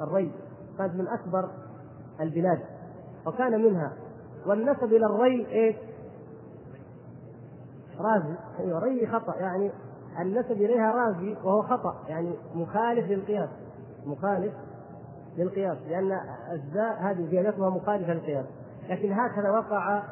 [0.02, 0.32] الري
[0.78, 1.49] كانت من أكبر
[2.21, 2.60] البلاد
[3.26, 3.93] وكان منها.
[4.45, 5.76] والنسب إلى الري إيش؟
[7.99, 9.71] رازي أيوه ري خطأ يعني
[10.19, 13.49] النسب إليها رازي وهو خطأ يعني مخالف للقياس.
[14.06, 14.54] مخالف
[15.38, 16.19] للقياس لأن
[16.52, 18.45] الزاء هذه زيادتها مخالفة للقياس.
[18.89, 20.04] لكن هكذا وقع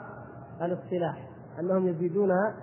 [0.62, 1.28] الاصطلاح
[1.60, 2.54] أنهم يزيدونها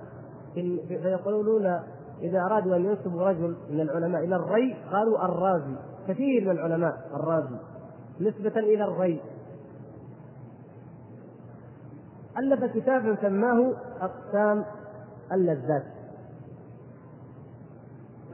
[0.89, 1.81] فيقولون
[2.23, 5.77] إذا أرادوا أن ينسبوا رجل من العلماء إلى الري قالوا الرازي.
[6.09, 7.57] كثير من العلماء الرازي.
[8.21, 9.21] نسبة إلى الري.
[12.39, 14.65] ألف كتابا سماه أقسام
[15.33, 15.85] اللذات.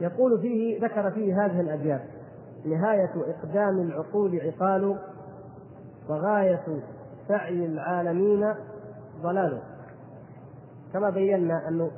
[0.01, 2.01] يقول فيه ذكر فيه هذه الأبيات
[2.65, 4.97] نهاية إقدام العقول عقال
[6.09, 6.83] وغاية
[7.27, 8.53] سعي العالمين
[9.21, 9.61] ضلال
[10.93, 11.91] كما بينا أنه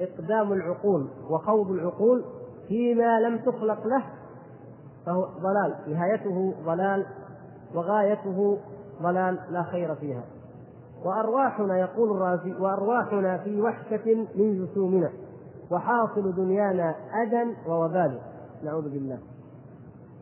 [0.00, 2.24] إقدام العقول وخوض العقول
[2.68, 4.04] فيما لم تخلق له
[5.06, 5.74] فهو ضلال.
[5.86, 7.06] نهايته ضلال
[7.74, 8.58] وغايته
[9.02, 10.22] ضلال لا خير فيها.
[11.04, 15.10] وأرواحنا يقول الرازي وأرواحنا في وحشة من جسومنا
[15.70, 18.18] وحاصل دنيانا أذى ووبال.
[18.64, 19.18] نعوذ بالله.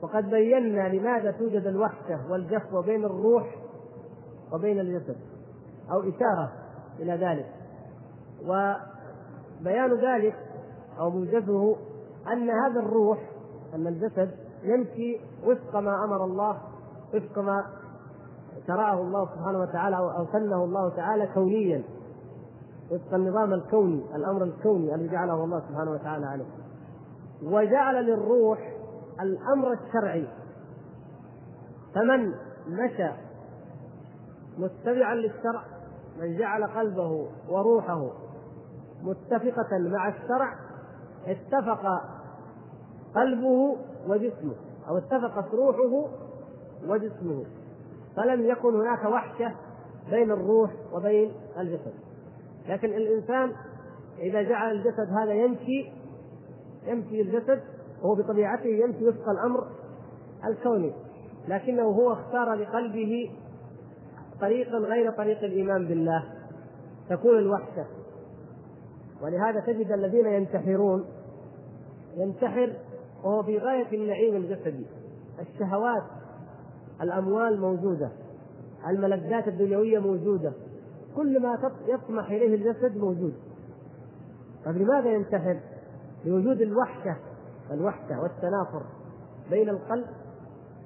[0.02, 3.56] وقد بينا لماذا توجد الوحشة والجفوة بين الروح
[4.52, 5.16] وبين الجسد
[5.92, 6.52] أو إشارة
[7.00, 7.46] إلى ذلك.
[9.64, 10.35] وبيان ذلك
[10.98, 11.77] أو موجزه
[12.33, 13.18] أن هذا الروح
[13.74, 14.31] أن الجسد
[14.62, 16.59] يمشي وفق ما أمر الله
[17.14, 17.66] وفق ما
[18.66, 21.83] شرعه الله سبحانه وتعالى أو سنه الله تعالى كونيا.
[22.90, 26.44] وفق النظام الكوني الأمر الكوني الذي جعله الله سبحانه وتعالى عليه.
[27.42, 28.72] وجعل للروح
[29.20, 30.29] الأمر الشرعي.
[31.94, 32.35] فمن
[32.68, 33.11] مشى
[34.59, 35.64] متبعا للشرع
[36.20, 38.11] من جعل قلبه وروحه
[39.04, 40.54] متفقة مع الشرع
[41.26, 41.82] اتفق
[43.14, 43.76] قلبه
[44.08, 44.54] وجسمه
[44.88, 46.08] أو اتفقت روحه
[46.88, 47.44] وجسمه
[48.16, 49.52] فلم يكن هناك وحشة
[50.10, 51.94] بين الروح وبين الجسد.
[52.68, 53.52] لكن الإنسان
[54.18, 55.92] إذا جعل الجسد هذا يمشي
[56.86, 57.60] يمشي الجسد
[58.02, 59.66] وهو بطبيعته يمشي وفق الأمر
[60.44, 60.92] الكوني
[61.48, 63.30] لكنه هو اختار لقلبه
[64.40, 66.24] طريقا غير طريق الإيمان بالله
[67.10, 67.86] تكون الوحشة.
[69.24, 71.04] ولهذا تجد الذين ينتحرون
[72.16, 72.72] ينتحر
[73.24, 74.87] وهو في غاية النعيم الجسدي.
[75.40, 76.02] الشهوات
[77.02, 78.10] الأموال موجودة
[78.88, 80.52] الملذات الدنيوية موجودة
[81.16, 83.34] كل ما يطمح إليه الجسد موجود.
[84.64, 85.60] طيب لماذا ينتحر؟
[86.24, 87.16] لوجود الوحشة
[87.70, 88.82] الوحشة والتنافر
[89.50, 90.06] بين القلب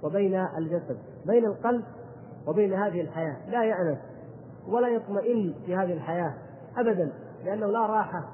[0.03, 1.85] وبين الجسد بين القلب
[2.47, 3.51] وبين هذه الحياة.
[3.51, 3.99] لا يأنس
[4.69, 6.35] ولا يطمئن في هذه الحياة
[6.77, 7.13] أبدا.
[7.45, 8.25] لأنه لا راحة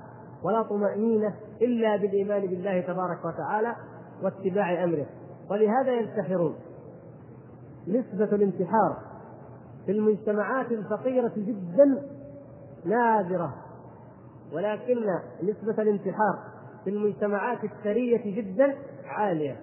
[0.45, 3.77] ولا طمأنينة إلا بالإيمان بالله تبارك وتعالى
[4.23, 5.07] واتباع أمره.
[5.51, 6.55] ولهذا ينتحرون.
[7.89, 8.97] نسبة الانتحار
[9.87, 12.03] في المجتمعات الفقيرة جدا
[12.85, 13.55] نادرة.
[14.53, 14.97] ولكن
[15.43, 16.39] نسبة الانتحار
[16.85, 19.61] في المجتمعات الثرية جدا عالية.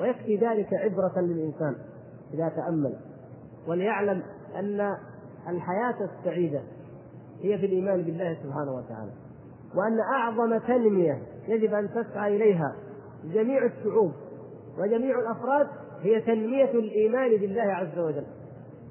[0.00, 1.76] ويكفي ذلك عبرة للإنسان
[2.34, 2.96] إذا تأمل.
[3.68, 4.22] وليعلم
[4.56, 4.96] أن
[5.48, 6.62] الحياة السعيدة
[7.44, 9.10] هي في الإيمان بالله سبحانه وتعالى.
[9.74, 12.76] وأن أعظم تنمية يجب أن تسعى إليها
[13.24, 14.12] جميع الشعوب
[14.78, 15.66] وجميع الأفراد
[16.00, 18.24] هي تنمية الإيمان بالله عز وجل.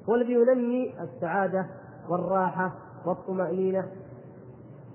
[0.08, 1.66] هو الذي ينمي السعادة
[2.08, 2.72] والراحة
[3.06, 3.88] والطمأنينة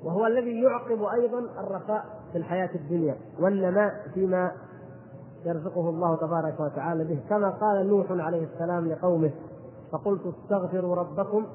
[0.03, 4.51] وهو الذي يعقب أيضا الرخاء في الحياة الدنيا والنماء فيما
[5.45, 7.19] يرزقه الله تبارك وتعالى به.
[7.29, 9.31] كما قال نوح عليه السلام لقومه
[9.91, 11.45] فقلت استغفروا ربكم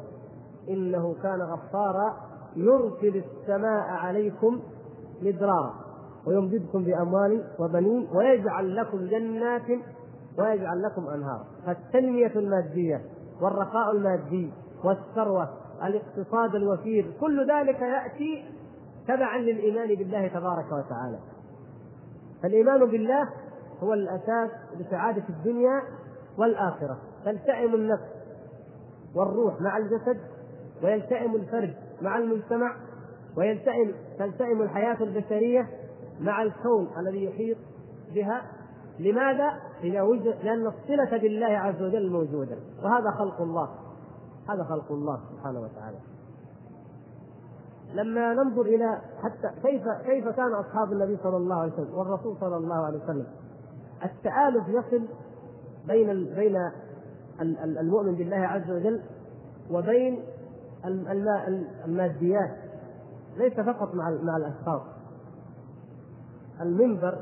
[0.69, 2.17] إنه كان غفارا
[2.57, 4.61] يرسل السماء عليكم
[5.23, 5.75] مدرارا
[6.27, 9.69] ويمددكم بأموال وبنين ويجعل لكم جنات
[10.39, 13.01] ويجعل لكم انهارا فالتنمية المادية
[13.41, 14.53] والرخاء المادي
[14.85, 15.49] والثروة
[15.85, 18.45] الاقتصاد الوفير كل ذلك يأتي
[19.09, 21.19] تبعا للإيمان بالله تبارك وتعالى.
[22.43, 23.29] فالإيمان بالله
[23.83, 25.83] هو الأساس لسعادة الدنيا
[26.39, 26.99] والآخرة.
[27.25, 28.09] تلتئم النفس
[29.17, 30.21] والروح مع الجسد
[30.85, 32.77] ويلتئم الفرد مع المجتمع
[33.37, 35.69] ويلتئم تلتئم الحياة البشرية
[36.21, 37.57] مع الكون الذي يحيط
[38.15, 38.43] بها
[38.99, 39.51] لماذا؟
[39.83, 43.69] إذا وجد لأن الصلة بالله عز وجل موجودة وهذا خلق الله
[44.49, 45.99] هذا خلق الله سبحانه وتعالى
[47.95, 52.57] لما ننظر إلى حتى كيف كيف كان أصحاب النبي صلى الله عليه وسلم والرسول صلى
[52.57, 53.27] الله عليه وسلم
[54.05, 55.05] التآلف يصل
[55.87, 56.71] بين بين
[57.81, 59.03] المؤمن بالله عز وجل
[59.71, 60.23] وبين
[61.85, 62.51] الماديات
[63.37, 64.83] ليس فقط مع مع الأشخاص.
[66.61, 67.19] المنبر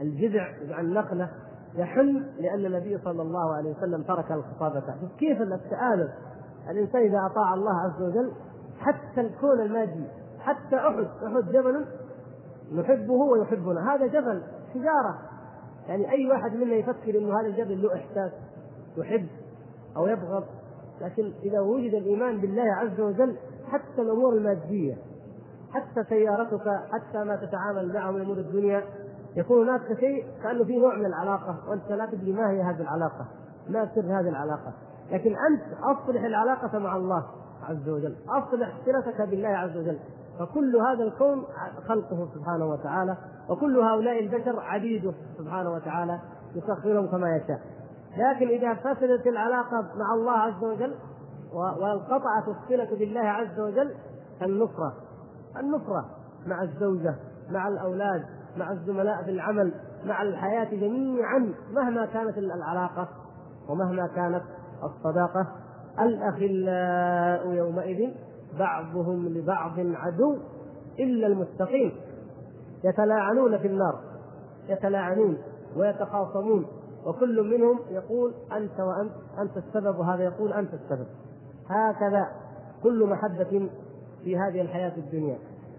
[0.00, 1.30] الجذع النخله
[1.74, 4.82] يحل لأن النبي صلى الله عليه وسلم ترك الخطابه
[5.18, 6.10] كيف التآلف
[6.70, 8.32] الإنسان إذا أطاع الله عز وجل
[8.78, 10.04] حتى الكون المادي
[10.40, 11.86] حتى أحد أحد جبل
[12.74, 13.94] نحبه ويحبنا.
[13.94, 14.42] هذا جبل
[14.74, 15.18] حجارة.
[15.88, 18.32] يعني أي واحد منا يفكر إنه هذا الجبل له إحساس
[18.96, 19.26] يحب
[19.96, 20.44] أو يبغض.
[21.00, 23.36] لكن إذا وجد الإيمان بالله عز وجل
[23.72, 24.96] حتى الأمور المادية
[25.72, 28.84] حتى سيارتك حتى ما تتعامل معه من أمور الدنيا
[29.36, 33.26] يكون هناك شيء كأنه في نوع من العلاقة وأنت لا تدري ما هي هذه العلاقة
[33.68, 34.72] ما سر هذه العلاقة.
[35.10, 37.24] لكن أنت أصلح العلاقة مع الله
[37.62, 39.98] عز وجل أصلح صلتك بالله عز وجل.
[40.38, 41.44] فكل هذا الكون
[41.88, 43.16] خلقه سبحانه وتعالى
[43.48, 46.20] وكل هؤلاء البشر عبيده سبحانه وتعالى
[46.54, 47.60] يسخرهم كما يشاء.
[48.16, 50.94] لكن إذا فسدت العلاقة مع الله عز وجل
[51.52, 53.94] وانقطعت الصلة بالله عز وجل
[54.42, 54.94] النصرة
[55.56, 56.04] النصرة
[56.46, 57.16] مع الزوجة
[57.50, 58.24] مع الأولاد
[58.56, 63.08] مع الزملاء في العمل مع الحياة جميعا مهما كانت العلاقة
[63.68, 64.42] ومهما كانت
[64.84, 65.46] الصداقة.
[66.00, 68.10] الأخلاء يومئذ
[68.58, 70.38] بعضهم لبعض عدو
[70.98, 71.92] إلا المتقين
[72.84, 74.00] يتلاعنون في النار
[74.68, 75.38] يتلاعنون
[75.76, 76.66] ويتخاصمون.
[77.06, 81.06] وكل منهم يقول أنت وأنت أنت السبب وهذا يقول أنت السبب.
[81.68, 82.28] هكذا
[82.82, 83.70] كل محبة
[84.24, 85.38] في هذه الحياة الدنيا.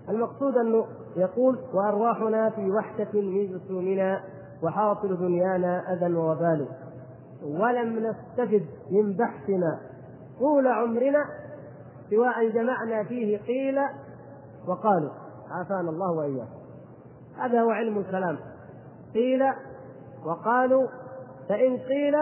[0.09, 4.23] المقصود أنه يقول وأرواحنا في وحشة من جسومنا
[4.63, 6.67] وحاصل دنيانا أذى ووبال.
[7.43, 9.79] ولم نستفد من بحثنا
[10.39, 11.25] طول عمرنا
[12.09, 13.79] سوى أن جمعنا فيه قيل
[14.67, 15.09] وقالوا.
[15.49, 16.61] عافانا الله وإياكم.
[17.37, 18.37] هذا هو علم الكلام.
[19.13, 19.43] قيل
[20.25, 20.87] وقالوا
[21.49, 22.15] فإن قيل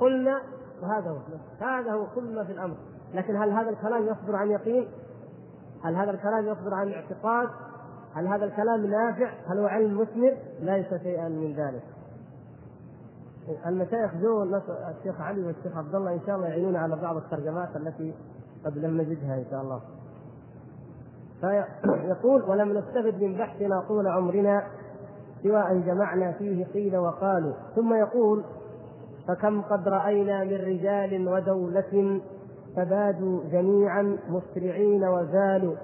[0.00, 0.40] قلنا
[0.82, 1.18] وهذا هو
[1.60, 2.76] هذا هو كل ما في الأمر
[3.14, 4.88] لكن هل هذا الكلام يصدر عن يقين؟
[5.84, 7.48] هل هذا الكلام يصدر عن اعتقاد؟
[8.14, 11.82] هل هذا الكلام نافع؟ هل هو علم مثمر؟ ليس شيئا من ذلك.
[13.66, 18.14] المشايخ جو الشيخ علي والشيخ عبد الله إن شاء الله يعينون على بعض الترجمات التي
[18.64, 19.80] قد لم نجدها إن شاء الله.
[21.40, 24.66] فيقول ولم نستفد من بحثنا طول عمرنا
[25.46, 27.52] سوى أن جمعنا فيه قيل وقالوا.
[27.74, 28.44] ثم يقول
[29.28, 32.20] فكم قد رأينا من رجال ودولة
[32.76, 35.76] فبادوا جميعا مسرعين وزالوا.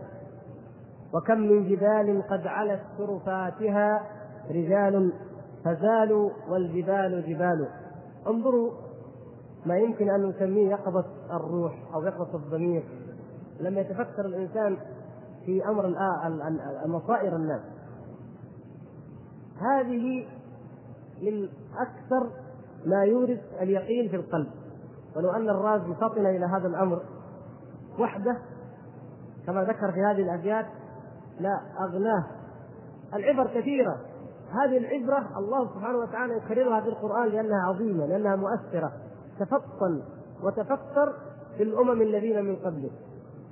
[1.15, 4.03] وكم من جبال قد علت شرفاتها
[4.51, 5.13] رجال
[5.65, 7.69] فزالوا والجبال جبال.
[8.27, 8.71] انظروا
[9.67, 12.83] ما يمكن أن نسميه يقظة الروح أو يقظة الضمير.
[13.61, 14.77] لما يتفكر الإنسان
[15.47, 15.95] في أمر
[16.87, 17.61] مصائر الناس
[19.61, 20.27] هذه
[21.23, 21.49] من
[21.79, 22.31] أكثر
[22.87, 24.49] ما يورث اليقين في القلب.
[25.17, 27.03] ولو أن الرازي فطن إلى هذا الأمر
[27.99, 28.39] وحده
[29.47, 30.67] كما ذكر في هذه الابيات
[31.41, 32.27] لا أغناه.
[33.15, 33.97] العبر كثيرة.
[34.51, 38.93] هذه العبرة الله سبحانه وتعالى يكررها في القرآن لأنها عظيمة لأنها مؤثرة.
[39.41, 40.03] تفطن
[40.43, 41.15] وتفكر
[41.57, 42.93] في الأمم الذين من قبلك.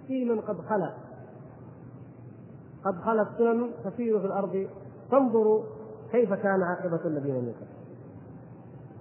[0.07, 0.95] في من قد خلا
[2.85, 4.69] قد خلت سنن تسير في الأرض.
[5.11, 5.65] فانظروا
[6.13, 7.81] كيف كان عاقبة الذين من قبل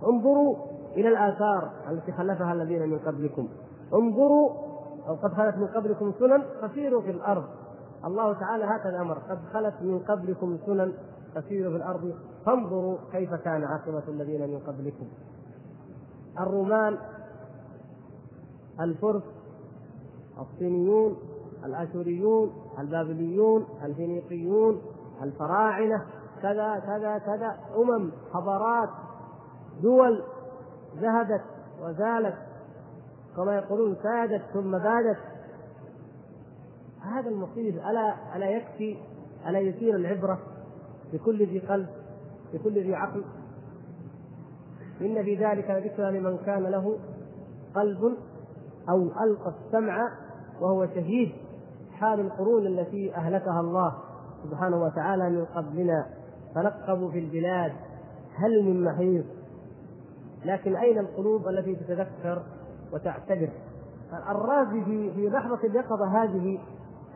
[0.09, 0.55] انظروا
[0.95, 3.47] إلى الآثار التي خلفها الذين من قبلكم.
[3.93, 4.49] انظروا
[5.07, 7.43] أو قد خلت من قبلكم سنن فسيروا في الأرض.
[8.05, 10.93] الله تعالى هكذا أمر قد خلت من قبلكم سنن
[11.35, 12.13] فسيروا في الأرض.
[12.45, 15.07] فانظروا كيف كان عاقبة الذين من قبلكم.
[16.39, 16.97] الرومان
[18.79, 19.23] الفرس
[20.39, 21.17] الصينيون
[21.65, 24.81] الأشوريون البابليون الفينيقيون
[25.23, 26.05] الفراعنة.
[26.41, 28.89] كذا كذا كذا أمم حضارات
[29.81, 30.23] دول
[30.97, 31.41] ذهبت
[31.81, 32.35] وزالت
[33.35, 35.17] كما يقولون سادت ثم بادت.
[37.01, 38.97] هذا المصير ألا ألا يكفي
[39.47, 40.39] ألا يثير العبرة
[41.13, 41.89] لكل ذي قلب
[42.53, 43.23] لكل ذي عقل.
[45.01, 46.99] إن في ذلك لذكرى لمن كان له
[47.75, 48.17] قلب
[48.89, 50.09] أو ألقى السمع
[50.61, 51.31] وهو شهيد.
[51.93, 53.95] حال القرون التي أهلكها الله
[54.43, 56.18] سبحانه وتعالى من قبلنا.
[56.55, 57.71] تنقبوا في البلاد
[58.35, 59.25] هل من محيص
[60.45, 62.43] لكن أين القلوب التي تتذكر
[62.93, 63.49] وتعتبر؟
[64.29, 66.59] الرازي في في لحظة اليقظه هذه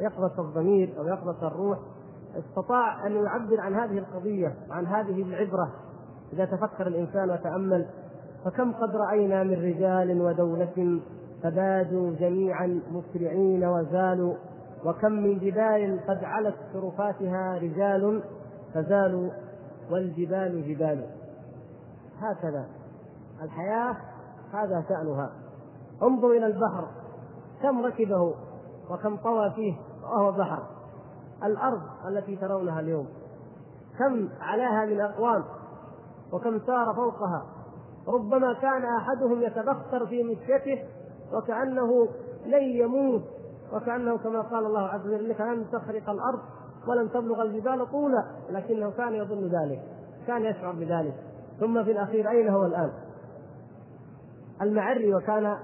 [0.01, 1.77] يقظة الضمير أو يقظة الروح
[2.37, 5.71] استطاع أن يعبر عن هذه القضية عن هذه العبرة.
[6.33, 7.85] إذا تفكر الإنسان وتأمل
[8.45, 10.99] فكم قد رأينا من رجال ودولة
[11.43, 14.33] فبادوا جميعا مسرعين وزالوا
[14.85, 18.23] وكم من جبال قد علت شرفاتها رجال
[18.73, 19.29] فزالوا
[19.91, 21.09] والجبال جبال.
[22.19, 22.65] هكذا.
[23.41, 23.95] الحياة
[24.53, 25.31] هذا شأنها.
[26.03, 26.87] انظر إلى البحر.
[27.61, 28.35] كم ركبه
[28.89, 30.63] وكم طوى فيه وهو بحر.
[31.43, 33.07] الأرض التي ترونها اليوم.
[33.99, 35.43] كم علاها من أقوام
[36.33, 37.45] وكم سار فوقها.
[38.07, 40.83] ربما كان أحدهم يتبختر في مشيته
[41.33, 42.07] وكأنه
[42.45, 43.23] لن يموت.
[43.73, 46.39] وكأنه كما قال الله عز وجل انك لن تخرق الأرض
[46.87, 49.81] ولن تبلغ الجبال طولا لكنه كان يظن ذلك
[50.27, 51.13] كان يشعر بذلك.
[51.59, 52.91] ثم في الأخير أين هو الآن؟
[54.61, 55.57] المعري وكان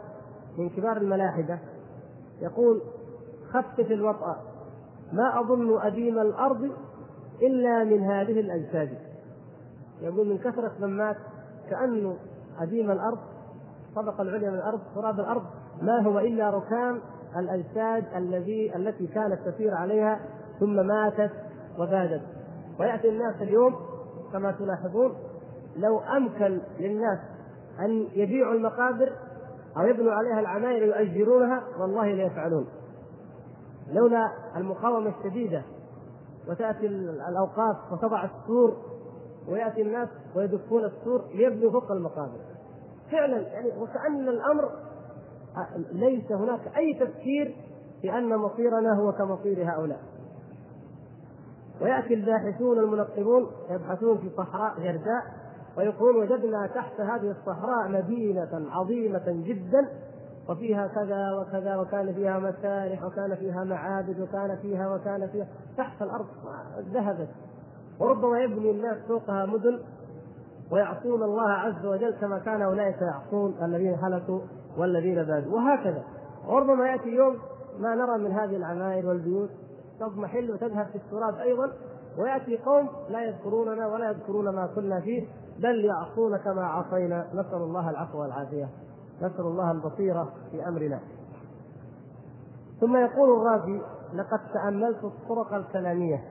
[0.58, 1.60] من كبار الملاحدة
[2.42, 2.82] يقول
[3.50, 4.36] خفف الوطأ
[5.14, 6.72] ما أظن أديم الأرض
[7.42, 8.98] إلا من هذه الأجساد.
[10.02, 11.18] يقول من كثرة من مات
[11.70, 12.18] كأنه
[12.60, 13.20] أديم الأرض
[13.96, 15.44] طبق العليا من الأرض تراب الأرض
[15.82, 17.02] ما هو إلا ركام
[17.38, 20.20] الأجساد الذي التي كانت تسير عليها
[20.60, 21.32] ثم ماتت
[21.80, 22.22] وبادت.
[22.80, 23.76] ويأتي الناس اليوم
[24.34, 25.16] كما تلاحظون
[25.76, 27.20] لو أمكن للناس
[27.80, 29.14] أن يبيعوا المقابر
[29.78, 32.68] أو يبنوا عليها العماير ويؤجرونها والله ليفعلون
[33.92, 35.64] لولا المقاومة الشديدة
[36.50, 38.78] وتأتي الأوقاف وتضع السور
[39.48, 42.40] ويأتي الناس ويدفون السور ليبنوا فوق المقابر.
[43.12, 44.70] فعلا يعني وكأن الأمر
[45.92, 47.56] ليس هناك أي تفكير
[48.02, 50.00] في أن مصيرنا هو كمصير هؤلاء.
[51.82, 55.24] ويأتي الباحثون المنقبون يبحثون في صحراء جرداء
[55.78, 59.88] ويقولون وجدنا تحت هذه الصحراء مدينة عظيمة جدا
[60.50, 66.26] وفيها كذا وكذا وكان فيها مسارح وكان فيها معابد وكان فيها وكان فيها تحت الأرض
[66.94, 67.30] ذهبت.
[68.00, 69.80] وربما يبني الناس فوقها مدن
[70.72, 74.40] ويعصون الله عز وجل كما كان أولئك يعصون الذين هلكوا
[74.78, 75.56] والذين بادوا.
[75.56, 76.04] وهكذا.
[76.48, 77.38] وربما يأتي يوم
[77.80, 79.50] ما نرى من هذه العماير والبيوت
[80.00, 81.72] تضمحل وتذهب في التراب أيضا.
[82.18, 85.28] ويأتي قوم لا يذكروننا ولا يذكرون ما كنا فيه
[85.60, 87.28] بل يعصون كما عصينا.
[87.34, 88.70] نسأل الله العفو والعافية.
[89.22, 91.00] نسأل الله البصيرة في أمرنا.
[92.80, 93.82] ثم يقول الرازي
[94.14, 96.24] لقد تأملت الطرق الكلامية.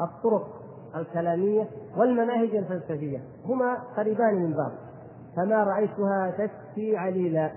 [0.00, 0.48] الطرق
[0.96, 4.72] الكلامية والمناهج الفلسفية هما قريبان من بعض.
[5.36, 7.52] فما رأيتها تشفي عليلا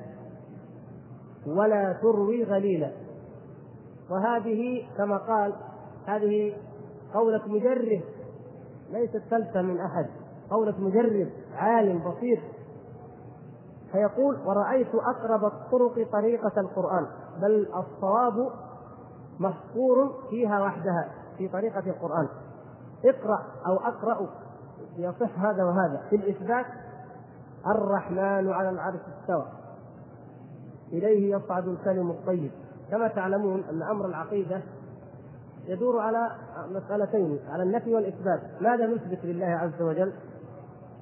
[1.48, 2.92] ولا تروي غليلا.
[4.10, 5.54] وهذه كما قال
[6.06, 6.56] هذه
[7.14, 8.02] قولة مجرب
[8.92, 10.06] ليست فلسفة من أحد
[10.50, 12.40] قولة مجرب عالم بسيط.
[13.92, 17.08] فيقول ورأيت أقرب الطرق طريقة القرآن
[17.42, 18.52] بل الصواب
[19.40, 22.28] محصور فيها وحدها في طريقة القرآن.
[23.06, 24.30] اقرأ أو أقرأ
[24.98, 26.02] يصح هذا وهذا.
[26.10, 26.66] في الإثبات
[27.68, 29.48] الرحمن على العرش استوى
[30.92, 32.52] إليه يصعد الكلم الطيب.
[32.92, 34.62] كما تعلمون أن أمر العقيدة
[35.68, 36.32] يدور على
[36.70, 40.14] مسألتين على النفي والإثبات ماذا نثبت لله عز وجل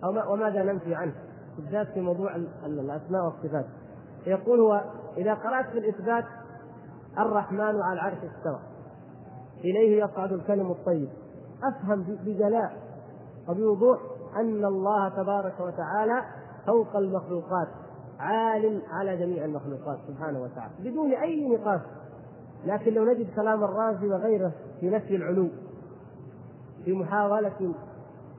[0.03, 1.13] أو وماذا ننفي عنه؟
[1.57, 2.35] بالذات في موضوع
[2.65, 3.65] الأسماء والصفات.
[4.27, 4.83] يقول هو
[5.17, 6.25] إذا قرأت في الاثبات
[7.17, 8.59] الرحمن على العرش استوى.
[9.57, 11.09] إليه يصعد الكلم الطيب.
[11.63, 12.71] أفهم بجلاء
[13.49, 13.99] وبوضوح
[14.35, 16.21] أن الله تبارك وتعالى
[16.65, 17.67] فوق المخلوقات.
[18.19, 20.73] عال على جميع المخلوقات سبحانه وتعالى.
[20.79, 21.81] بدون أي نقاش.
[22.65, 25.49] لكن لو نجد كلام الرازي وغيره في نفي العلو
[26.85, 27.73] في محاولة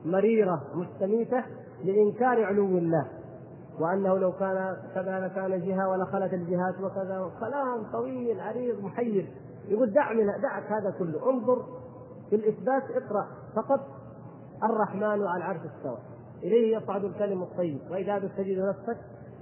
[0.05, 1.43] مريرة مستميتة
[1.83, 3.07] لإنكار علو الله
[3.79, 9.27] وأنه لو كان كذا لكان جهة ولخلت الجهات وكذا كلام طويل عريض محير.
[9.67, 11.29] يقول دع من دعك هذا كله.
[11.29, 11.65] انظر
[12.29, 13.79] في الإثبات اقرأ فقط
[14.63, 15.97] الرحمن على العرش استوى.
[16.43, 17.79] إليه يصعد الكلم الطيب.
[17.91, 18.97] وإذا تجد نفسك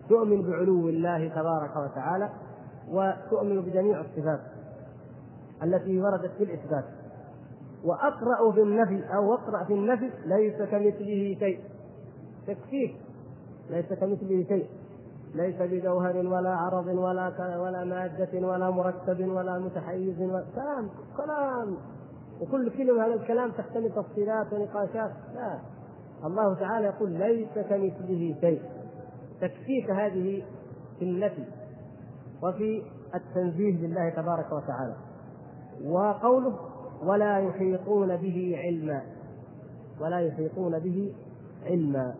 [0.10, 2.30] تؤمن بعلو الله تبارك وتعالى
[2.92, 4.40] وتؤمن بجميع الصفات
[5.64, 6.86] التي وردت في الإثبات.
[7.84, 11.60] وأقرأ في النفي أو أقرأ في النفي ليس كمثله شيء.
[12.48, 12.96] تكفيك
[13.70, 14.70] ليس كمثله شيء.
[15.36, 21.78] ليس بجوهر ولا عرض ولا ولا مادة ولا مركب ولا متحيز ولا كلام كلام.
[22.42, 25.12] وكل كلمة هذا الكلام تحتمل تفصيلات ونقاشات.
[25.36, 25.60] لا.
[26.24, 28.62] الله تعالى يقول ليس كمثله شيء.
[29.42, 30.44] تكفيك هذه
[31.00, 31.44] في النفي
[32.44, 32.84] وفي
[33.16, 34.96] التنزيه لله تبارك وتعالى.
[35.86, 36.60] وقوله
[37.04, 39.02] ولا يحيطون به علما
[40.02, 41.16] ولا يحيطون به
[41.66, 42.16] علما.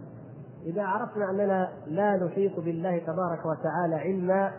[0.66, 4.52] إذا عرفنا أننا لا نحيط بالله تبارك وتعالى علما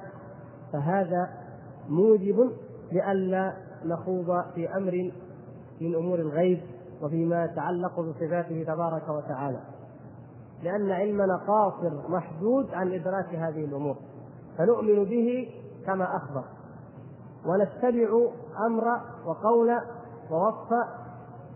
[0.73, 1.31] فهذا
[1.89, 2.51] موجب
[2.93, 3.53] لئلا
[3.85, 5.13] نخوض في أمر
[5.81, 6.61] من أمور الغيب
[7.03, 9.61] وفيما يتعلق بصفاته تبارك وتعالى.
[10.63, 13.97] لأن علمنا قاصر محدود عن إدراك هذه الأمور.
[14.59, 15.49] فنؤمن به
[15.87, 16.45] كما أخبر.
[17.47, 18.29] ونتبع
[18.67, 19.71] أمر وقول
[20.31, 20.73] ووصف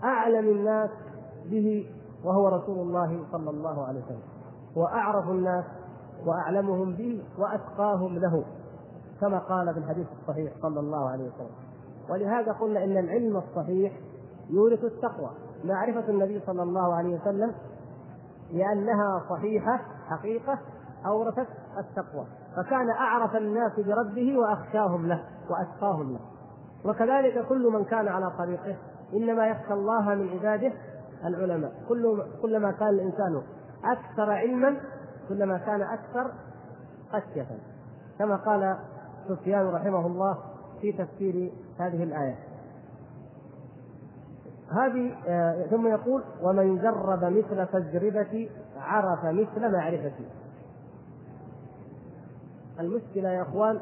[0.04, 0.90] أعلم الناس
[1.50, 1.90] به
[2.24, 4.22] وهو رسول الله صلى الله عليه وسلم.
[4.76, 5.64] واعرف الناس
[6.26, 8.44] وأعلمهم به وأتقاهم له
[9.20, 11.54] كما قال في الحديث الصحيح صلى الله عليه وسلم.
[12.10, 13.92] ولهذا قلنا إن العلم الصحيح
[14.50, 15.30] يورث التقوى.
[15.64, 17.54] معرفة النبي صلى الله عليه وسلم
[18.52, 20.58] لأنها صحيحة حقيقة
[21.06, 22.26] اورثت التقوى.
[22.56, 26.20] فكان أعرف الناس بربه وأخشاهم له وأتقاهم له.
[26.84, 28.76] وكذلك كل من كان على طريقه
[29.14, 30.72] إنما يخشى الله من عباده
[31.24, 31.72] العلماء.
[31.88, 33.42] كل كلما كان الإنسان
[33.84, 34.80] أكثر علما
[35.28, 36.32] كلما كان أكثر
[37.12, 37.46] خشية.
[38.18, 38.76] كما قال
[39.28, 40.38] سفيان رحمه الله
[40.80, 42.53] في تفسير هذه الآية.
[44.70, 50.26] هذه آه، ثم يقول ومن جرب مثل تجربتي عرف مثل معرفتي.
[52.80, 53.80] المشكلة يا إخوان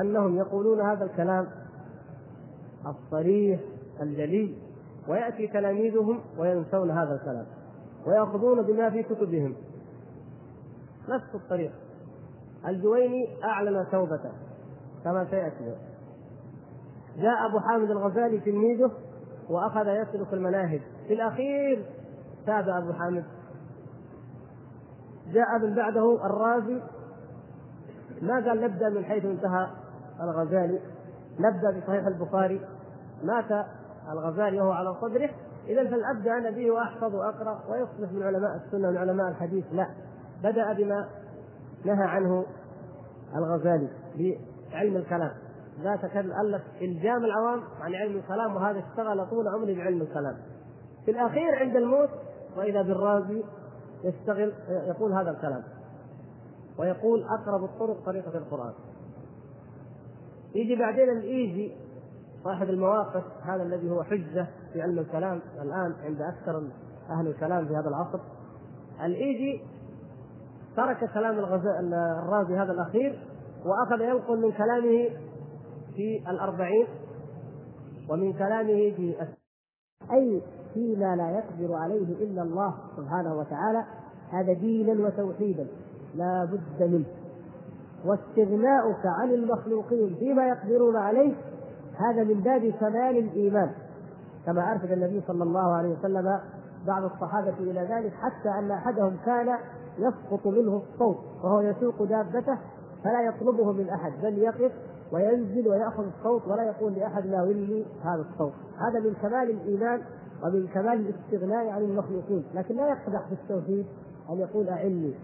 [0.00, 1.46] أنهم يقولون هذا الكلام
[2.86, 3.60] الصريح
[4.02, 4.58] الجلي
[5.08, 7.46] ويأتي تلاميذهم وينسون هذا الكلام
[8.06, 9.54] ويأخذون بما في كتبهم.
[11.08, 11.72] نفس الطريق
[12.66, 14.32] الجويني أعلن توبته
[15.04, 15.76] كما سيأتي.
[17.16, 18.90] جاء أبو حامد الغزالي تلميذه
[19.50, 21.86] وأخذ يسلك المناهج في الأخير
[22.46, 23.24] تاب أبو حامد.
[25.32, 26.82] جاء من بعده الرازي.
[28.22, 29.66] ما قال نبدأ من حيث انتهى
[30.20, 30.80] الغزالي.
[31.40, 32.60] نبدأ بصحيح البخاري.
[33.24, 33.66] مات
[34.12, 35.30] الغزالي وهو على صدره.
[35.66, 39.64] إذا فلأبدأ أنا به وأحفظ وأقرأ ويصبح من علماء السنة من علماء الحديث.
[39.72, 39.86] لا.
[40.42, 41.08] بدأ بما
[41.84, 42.44] نهى عنه
[43.36, 43.88] الغزالي
[44.72, 45.47] بعلم الكلام.
[45.82, 50.36] ذات كان ألف إلجام العوام عن علم الكلام وهذا اشتغل طول عمره بعلم الكلام.
[51.04, 52.10] في الأخير عند الموت
[52.56, 53.44] وإذا بالرازي
[54.04, 55.62] يشتغل يقول هذا الكلام.
[56.78, 58.72] ويقول أقرب الطرق طريقة القرآن.
[60.54, 61.76] يجي بعدين الإيجي
[62.44, 66.62] صاحب المواقف هذا الذي هو حجة في علم الكلام الآن عند أكثر
[67.10, 68.18] أهل الكلام في هذا العصر.
[69.04, 69.62] الإيجي
[70.76, 73.18] ترك كلام الرازي هذا الأخير
[73.64, 75.27] وأخذ ينقل من كلامه
[75.98, 76.86] في الأربعين
[78.10, 79.14] ومن كلامه في
[80.12, 80.42] أي
[80.74, 83.84] فيما لا يقدر عليه إلا الله سبحانه وتعالى
[84.30, 85.66] هذا دينا وتوحيدا
[86.14, 87.04] لا بد منه.
[88.04, 91.34] واستغناؤك عن المخلوقين فيما يقدرون عليه
[91.96, 93.70] هذا من باب كمال الإيمان.
[94.46, 96.40] كما أرشد النبي صلى الله عليه وسلم
[96.86, 99.58] بعض الصحابة إلى ذلك حتى أن أحدهم كان
[99.98, 102.58] يسقط منه الصوت وهو يسوق دابته
[103.04, 104.72] فلا يطلبه من أحد بل يقف
[105.12, 108.52] وينزل ويأخذ الصوت ولا يقول لأحد ناولني هذا الصوت.
[108.78, 110.00] هذا من كمال الإيمان
[110.44, 112.44] ومن كمال الاستغناء عن المخلوقين.
[112.54, 113.86] لكن لا يقدح في التوحيد
[114.30, 115.14] أن يقول أعني.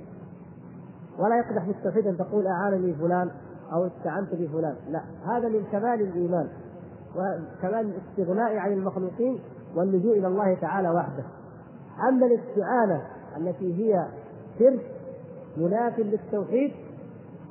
[1.19, 3.31] ولا يقدح في التوحيد أن تقول أعانني فلان
[3.73, 4.77] أو استعنت بفلان.
[4.89, 6.49] لا هذا من كمال الإيمان
[7.17, 9.41] وكمال الاستغناء عن المخلوقين
[9.77, 11.25] واللجوء إلى الله تعالى وحده.
[12.09, 13.03] أما الاستعانة
[13.37, 14.09] التي هي
[14.59, 14.95] شرك
[15.57, 16.73] مناف للتوحيد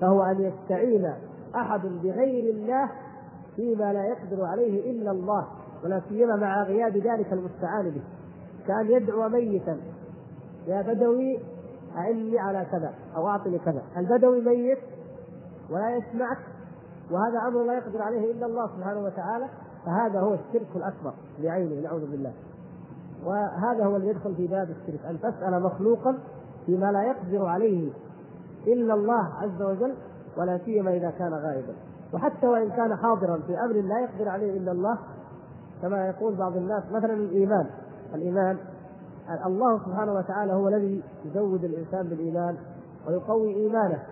[0.01, 1.13] فهو أن يستعين
[1.55, 2.89] أحد بغير الله
[3.55, 5.47] فيما لا يقدر عليه إلا الله
[5.83, 8.01] ولا سيما مع غياب ذلك المستعان به.
[8.67, 9.77] كأن يدعو ميتا
[10.67, 11.39] يا بدوي
[11.95, 13.81] أعني على كذا أو أعطني كذا.
[13.97, 14.79] البدوي ميت
[15.69, 16.37] ولا يسمعك
[17.11, 19.45] وهذا أمر لا يقدر عليه إلا الله سبحانه وتعالى
[19.85, 22.33] فهذا هو الشرك الأكبر بعينه نعوذ بالله.
[23.25, 26.17] وهذا هو الذي يدخل في باب الشرك أن تسأل مخلوقا
[26.65, 27.91] فيما لا يقدر عليه
[28.67, 29.95] إلا الله عز وجل
[30.37, 31.73] ولا سيما إذا كان غائبا.
[32.13, 34.97] وحتى وإن كان حاضرا في أمر لا يقدر عليه إلا الله
[35.81, 37.69] كما يقول بعض الناس مثلا الإيمان.
[38.15, 38.57] الإيمان
[39.45, 42.57] الله سبحانه وتعالى هو الذي يزود الإنسان بالإيمان
[43.07, 44.03] ويقوي إيمانه.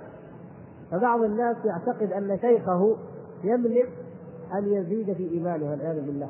[0.92, 2.98] فبعض الناس يعتقد أن شيخه
[3.44, 3.90] يملك
[4.54, 6.30] أن يزيد في إيمانه والعياذ بالله.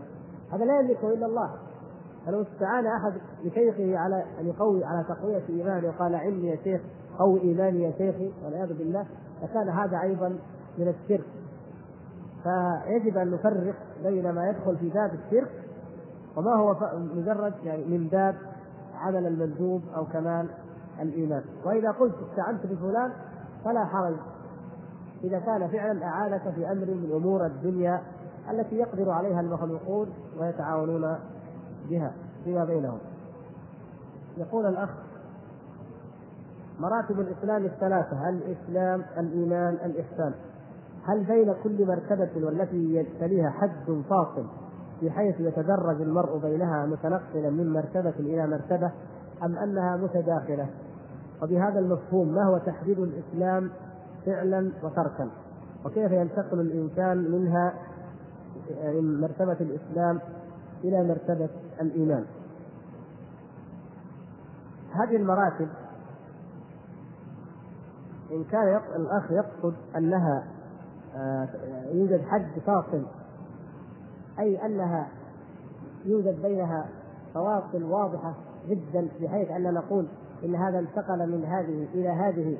[0.51, 1.49] هذا لا يملكه إلا الله.
[2.25, 3.13] فلو استعان أحد
[3.43, 6.81] بشيخه على أن يقوي على تقوية إيمانه وقال علمي يا شيخ
[7.19, 9.05] قوي إيماني يا شيخي والعياذ بالله
[9.43, 10.29] لكان هذا أيضا
[10.77, 11.25] من الشرك.
[12.43, 15.51] فيجب أن نفرق بين ما يدخل في باب الشرك
[16.37, 16.75] وما هو
[17.15, 18.35] مجرد يعني من باب
[18.95, 20.47] عمل المندوب أو كمال
[21.01, 21.43] الإيمان.
[21.65, 23.11] وإذا قلت استعنت بفلان
[23.65, 24.15] فلا حرج.
[25.23, 28.01] إذا كان فعلا أعانك في أمر من أمور الدنيا
[28.51, 30.09] التي يقدر عليها المخلوقون
[30.39, 31.15] ويتعاونون
[31.89, 32.99] بها فيما بينهم.
[34.37, 34.89] يقول الأخ
[36.81, 40.33] مراتب الإسلام الثلاثة الإسلام الإيمان الإحسان.
[41.03, 44.45] هل بين كل مرتبة والتي يتليها حد فاصل
[45.01, 48.91] بحيث يتدرج المرء بينها متنقلا من مرتبة إلى مرتبة
[49.43, 50.69] أم أنها متداخلة؟
[51.43, 53.69] وبهذا المفهوم ما هو تحديد الإسلام
[54.25, 55.29] فعلا وتركا؟
[55.85, 57.73] وكيف ينتقل الإنسان منها
[58.83, 60.19] من مرتبة الإسلام
[60.83, 61.49] إلى مرتبة
[61.81, 62.25] الإيمان؟
[64.91, 65.67] هذه المراتب
[68.31, 70.43] إن كان الأخ يقصد أنها
[71.15, 71.47] آه،
[71.91, 73.05] يوجد حد فاصل
[74.39, 75.07] أي أنها
[76.05, 76.85] يوجد بينها
[77.33, 78.33] فواصل واضحة
[78.67, 80.07] جدا بحيث أن نقول
[80.45, 82.57] إن هذا انتقل من هذه إلى هذه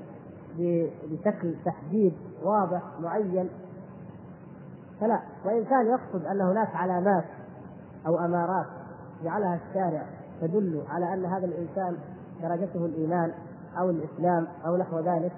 [1.12, 2.14] بشكل تحديد
[2.44, 3.50] واضح معين.
[5.00, 7.26] فلا وإن كان يقصد أن هناك علامات
[8.08, 8.66] أو أمارات
[9.24, 10.06] جعلها الشارع
[10.42, 11.98] تدل على أن هذا الإنسان
[12.42, 13.32] درجته الإيمان
[13.80, 15.32] أو الإسلام أو نحو ذلك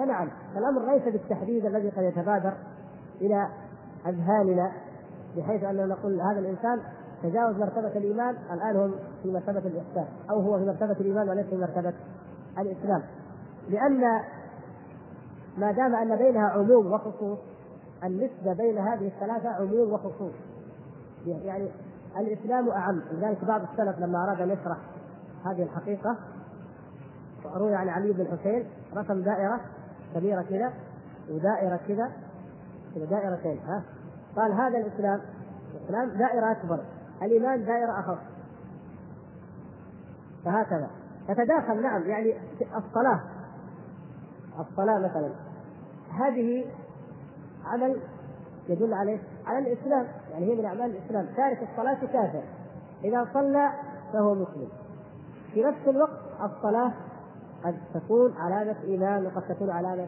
[0.00, 0.30] فنعم.
[0.56, 2.52] الامر ليس بالتحديد الذي قد يتبادر
[3.20, 3.48] إلى
[4.06, 4.72] أذهاننا
[5.36, 6.80] بحيث أننا نقول هذا الإنسان
[7.22, 8.88] تجاوز مرتبة الإيمان الآن هو
[9.22, 11.92] في مرتبة الإحسان أو هو في مرتبة الإيمان وليس في مرتبة
[12.58, 13.02] الإسلام.
[13.68, 14.00] لأن
[15.58, 17.38] ما دام أن بينها عموم وخصوص
[18.04, 20.32] النسبة بين هذه الثلاثة عموم وخصوص.
[21.26, 21.70] يعني
[22.18, 23.02] الإسلام أعم.
[23.12, 24.78] لذلك بعض السلف لما أراد أن يشرح
[25.44, 26.16] هذه الحقيقة
[27.56, 28.64] روي عن علي بن الحسين
[28.96, 29.60] رسم دائرة
[30.14, 30.72] كبيرة كذا
[31.30, 32.12] ودائرة كذا
[32.94, 33.82] كذا دائرتين ها؟
[34.36, 35.20] قال هذا الإسلام
[35.74, 36.80] الإسلام دائرة أكبر
[37.22, 38.18] الإيمان دائرة أخف.
[40.44, 40.90] فهكذا.
[41.28, 42.34] تتداخل نعم يعني
[42.76, 43.20] الصلاة
[44.60, 45.30] الصلاة مثلا.
[46.20, 46.64] هذه
[47.64, 48.00] عمل
[48.68, 51.26] يدل عليه على الإسلام يعني هي من أعمال الإسلام.
[51.36, 52.42] تارك الصلاة كافر.
[53.04, 53.72] إذا صلى
[54.12, 54.68] فهو مسلم.
[55.52, 56.92] في نفس الوقت الصلاة
[57.64, 60.06] قد تكون علامة إيمان وقد تكون علامة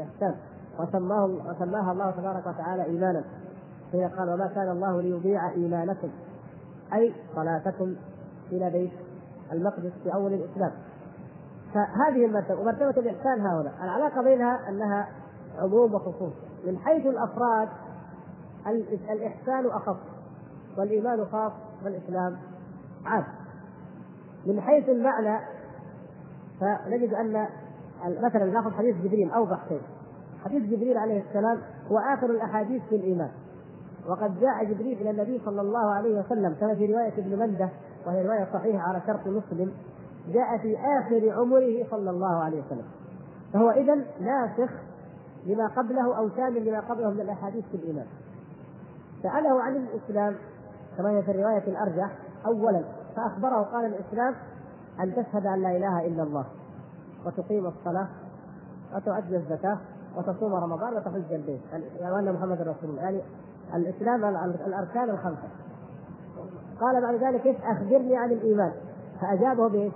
[0.00, 0.34] إحسان.
[0.80, 3.24] وسماه وسماها الله تبارك وتعالى إيمانا.
[3.92, 6.10] حين قال وما كان الله ليضيع إيمانكم.
[6.94, 7.96] أي صلاتكم
[8.52, 8.92] إلى بيت
[9.52, 10.72] المقدس في أول الإسلام.
[11.74, 13.84] فهذه المرتبة ومرتبة الإحسان ها هنا.
[13.84, 15.08] العلاقة بينها أنها
[15.58, 16.32] عموم وخصوص.
[16.66, 17.68] من حيث الأفراد
[19.10, 19.96] الإحسان أخف
[20.78, 21.52] والإيمان خاص
[21.84, 22.36] والإسلام
[23.04, 23.24] عام.
[24.46, 25.57] من حيث المعنى
[26.60, 27.46] فنجد أن
[28.06, 29.82] مثلا ناخذ حديث جبريل أوضح شيء
[30.44, 31.58] حديث جبريل عليه السلام
[31.90, 33.30] هو آخر الأحاديث في الإيمان.
[34.08, 37.68] وقد جاء جبريل إلى النبي صلى الله عليه وسلم كما في رواية ابن مندة
[38.06, 39.72] وهي رواية صحيحة على شرط مسلم
[40.28, 42.84] جاء في آخر عمره صلى الله عليه وسلم.
[43.52, 44.72] فهو اذا ناسخ
[45.46, 48.06] لما قبله أو شامل لما قبله من الأحاديث في الإيمان.
[49.22, 50.34] سأله عن الإسلام
[50.98, 52.10] كما هي في الروايه الأرجح
[52.46, 52.84] اولا
[53.16, 54.34] فأخبره قال الإسلام
[55.00, 56.44] أن تشهد أن لا إله إلا الله
[57.26, 58.08] وتقيم الصلاة
[58.94, 59.78] وتؤدي الزكاة
[60.16, 61.60] وتصوم رمضان وتحج البيت.
[62.00, 63.02] وان محمد رسول الله.
[63.02, 63.22] يعني
[63.74, 64.24] الإسلام
[64.66, 65.48] الأركان الخمسة.
[66.80, 68.72] قال بعد ذلك إيش؟ أخبرني عن الإيمان.
[69.20, 69.92] فأجابه بإيش؟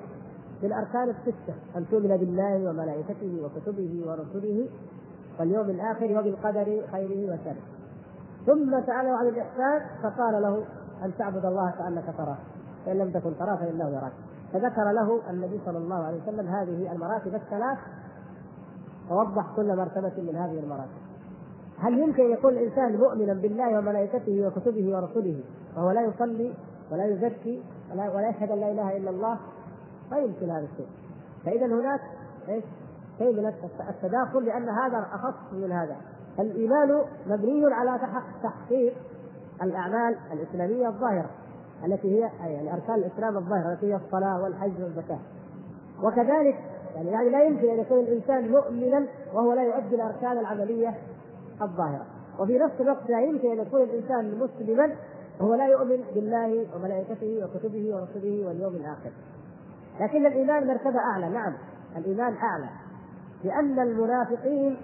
[0.63, 1.55] بالأركان الستة.
[1.77, 4.69] أن تؤمن بالله وملائكته وكتبه ورسله
[5.41, 7.63] واليوم الآخر وبالقدر خيره وشره.
[8.47, 10.65] ثم سأله عن الإحسان فقال له
[11.05, 12.39] أن تعبد الله كأنك تراه.
[12.87, 14.13] فإن لم تكن تراه فإنه يراك.
[14.53, 17.79] فذكر له النبي صلى الله عليه وسلم هذه المراتب الثلاث
[19.11, 21.03] ووضح كل مرتبة من هذه المراتب.
[21.79, 25.41] هل يمكن يكون الإنسان مؤمنا بالله وملائكته وكتبه ورسله
[25.77, 26.55] وهو لا يصلي
[26.93, 29.39] ولا يزكي ولا, يشهد أن لا إله إلا الله؟
[30.11, 30.89] ما يمكن هذا الشيء.
[31.45, 32.01] فإذا هناك
[32.49, 32.65] إيش؟
[33.19, 33.53] شيء من
[33.89, 35.97] التداخل لأن هذا أخص من هذا.
[36.39, 38.01] الإيمان مبني على
[38.43, 38.95] تحقيق
[39.63, 41.31] الأعمال الإسلامية الظاهرة.
[41.85, 45.19] التي هي يعني أركان الإسلام الظاهرة التي هي الصلاة والحج والزكاة.
[46.03, 46.59] وكذلك
[46.95, 50.95] يعني, يعني لا يمكن أن يكون الإنسان مؤمنا وهو لا يؤدي الأركان العملية
[51.63, 52.07] الظاهرة.
[52.39, 54.95] وفي نفس الوقت لا يمكن أن يكون الإنسان مسلما
[55.41, 59.11] وهو لا يؤمن بالله وملائكته وكتبه ورسله واليوم الآخر.
[60.01, 61.55] لكن الإيمان مرتبة أعلى نعم
[61.97, 62.69] الإيمان أعلى.
[63.45, 64.77] لأن المنافقين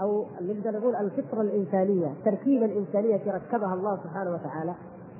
[0.00, 4.74] أو نقدر نقول الفطرة الإنسانية التركيبة الإنسانية التي ركبها الله سبحانه وتعالى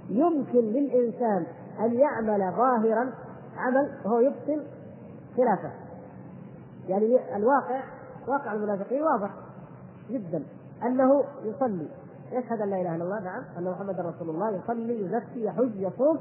[0.09, 1.46] يمكن للإنسان
[1.80, 3.12] أن يعمل ظاهرا
[3.57, 4.62] عمل وهو يبطل
[5.36, 5.70] خلافه.
[6.88, 7.82] يعني الواقع
[8.28, 9.30] واقع المنافقين واضح
[10.11, 10.42] جدا.
[10.82, 11.88] أنه يصلي
[12.32, 16.18] يشهد أن لا إله إلا الله نعم أن محمدا رسول الله يصلي يزكي يحج يصوم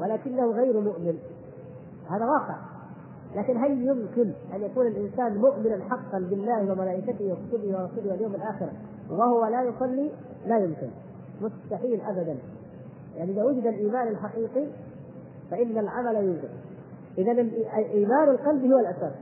[0.00, 1.18] ولكنه غير مؤمن.
[2.10, 2.56] هذا واقع.
[3.36, 8.70] لكن هل يمكن أن يكون الإنسان مؤمنا حقا بالله وملائكته وكتبه ورسوله واليوم الآخر
[9.10, 10.12] وهو لا يصلي؟
[10.46, 10.90] لا يمكن.
[11.40, 12.38] مستحيل ابدا.
[13.16, 14.66] يعني إذا وجد الإيمان الحقيقي
[15.50, 16.50] فإن العمل يوجد.
[17.18, 17.32] اذا
[17.76, 19.12] إيمان القلب هو الأساس.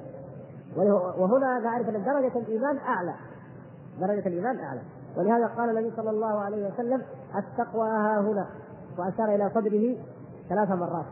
[1.18, 3.14] وهنا نعرف أن درجة الإيمان أعلى.
[4.01, 4.80] درجة الإيمان أعلى.
[5.16, 7.03] ولهذا قال النبي صلى الله عليه وسلم
[7.36, 8.47] التقوى ها هنا
[8.99, 9.97] وأشار إلى صدره
[10.49, 11.07] ثلاث مرات.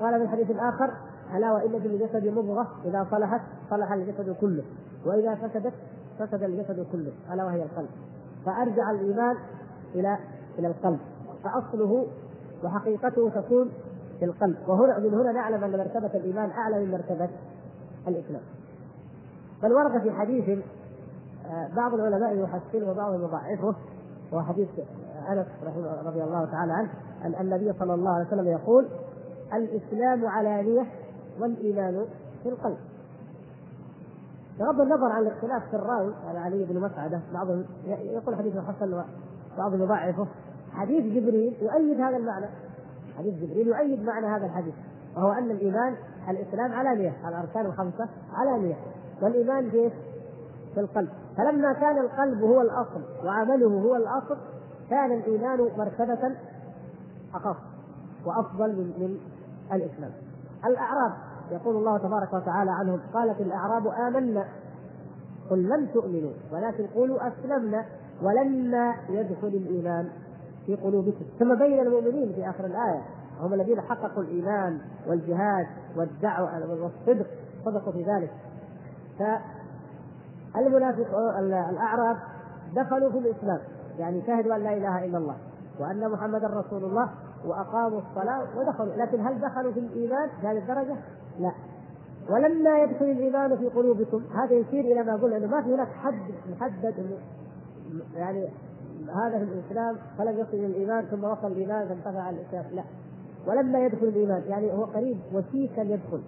[0.00, 0.90] قال في الحديث الآخر
[1.36, 4.64] ألا وإن في الجسد مضغة إذا صلحت صلح الجسد كله.
[5.06, 5.74] وإذا فسدت
[6.18, 7.12] فسد الجسد كله.
[7.32, 7.90] ألا وهي القلب.
[8.46, 9.36] فأرجع الإيمان
[9.94, 10.18] إلى
[10.58, 10.98] إلى القلب.
[11.44, 12.06] فأصله
[12.64, 13.70] وحقيقته تكون
[14.18, 14.56] في القلب.
[14.68, 17.28] وهنا من هنا نعلم أن مرتبة الإيمان أعلى من مرتبة
[18.08, 18.42] الإسلام.
[19.62, 20.58] بل ورد في حديث
[21.76, 23.74] بعض العلماء يحسنه وبعضهم يضعفه
[24.32, 24.68] وهو حديث
[25.28, 26.90] أنس رحمه رضي الله تعالى عنه
[27.24, 28.88] أن النبي صلى الله عليه وسلم يقول
[29.52, 30.86] الإسلام علانية
[31.40, 32.06] والإيمان
[32.42, 32.78] في القلب.
[34.58, 39.04] بغض النظر عن الاختلاف في الراوي على علي بن مسعدة بعضهم يقول حديث حسن
[39.54, 40.26] وبعضهم يضعفه.
[40.72, 42.46] حديث جبريل يؤيد هذا المعنى.
[43.18, 44.74] حديث جبريل يؤيد معنى هذا الحديث
[45.16, 45.94] وهو أن الإيمان
[46.28, 48.74] الإسلام علانيه الأركان الخمسة علانيه
[49.22, 49.92] والإيمان كيف؟
[50.74, 51.08] في القلب.
[51.36, 54.36] فلما كان القلب هو الأصل وعمله هو الأصل
[54.90, 56.36] كان الإيمان مرتبة
[57.34, 57.56] اخف
[58.26, 59.18] وأفضل من من
[59.72, 60.10] الإسلام.
[60.66, 61.12] الأعراب
[61.50, 64.44] يقول الله تبارك وتعالى عنهم قالت الأعراب آمنا
[65.50, 67.84] قل لم تؤمنوا ولكن قولوا أسلمنا
[68.22, 70.08] ولما يدخل الإيمان.
[70.66, 71.24] في قلوبكم.
[71.38, 73.02] ثم بين المؤمنين في آخر الآية.
[73.40, 77.26] هم الذين حققوا الإيمان والجهاد والدعوة والصدق.
[77.64, 78.30] صدقوا في ذلك.
[80.54, 81.18] فالمنافق
[81.70, 82.16] الأعراب
[82.76, 83.60] دخلوا في الإسلام.
[83.98, 85.36] يعني شهدوا أن لا إله إلا الله
[85.80, 87.10] وأن محمدا رسول الله
[87.44, 88.94] وأقاموا الصلاة ودخلوا.
[88.94, 90.96] لكن هل دخلوا في الإيمان في هذه الدرجة؟
[91.38, 91.52] لا.
[92.30, 96.22] ولما يدخل الإيمان في قلوبكم هذا يشير إلى ما قلنا أنه ما في هناك حد
[96.50, 97.18] محدد
[98.16, 98.48] يعني
[99.10, 102.64] هذا في الإسلام فلم يصل إلى الإيمان ثم وصل الإيمان فانتفع الإسلام.
[102.72, 102.82] لا.
[103.46, 106.20] ولما يدخل الإيمان يعني هو قريب وشيكا يدخل.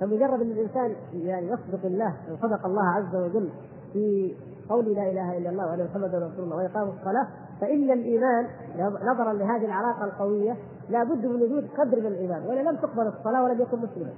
[0.00, 3.48] فمجرد أن الإنسان يعني يصدق الله صدق الله عز وجل
[3.92, 4.34] في
[4.68, 7.28] قول لا إله إلا الله وأن محمدا رسول الله وإقام الصلاة
[7.60, 8.46] فإن الإيمان
[8.78, 10.56] نظرا لهذه العلاقة القوية
[10.90, 14.12] لا بد من وجود قدر من الإيمان ولا لم تقبل الصلاة ولم يكن مسلما.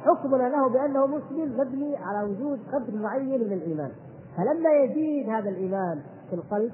[0.00, 3.90] حكمنا له بأنه مسلم مبني على وجود قدر معين من الإيمان.
[4.36, 6.00] فلما يزيد هذا الإيمان
[6.30, 6.72] في القلب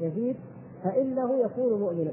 [0.00, 0.36] يزيد
[0.84, 2.12] فإنه يكون مؤمنا.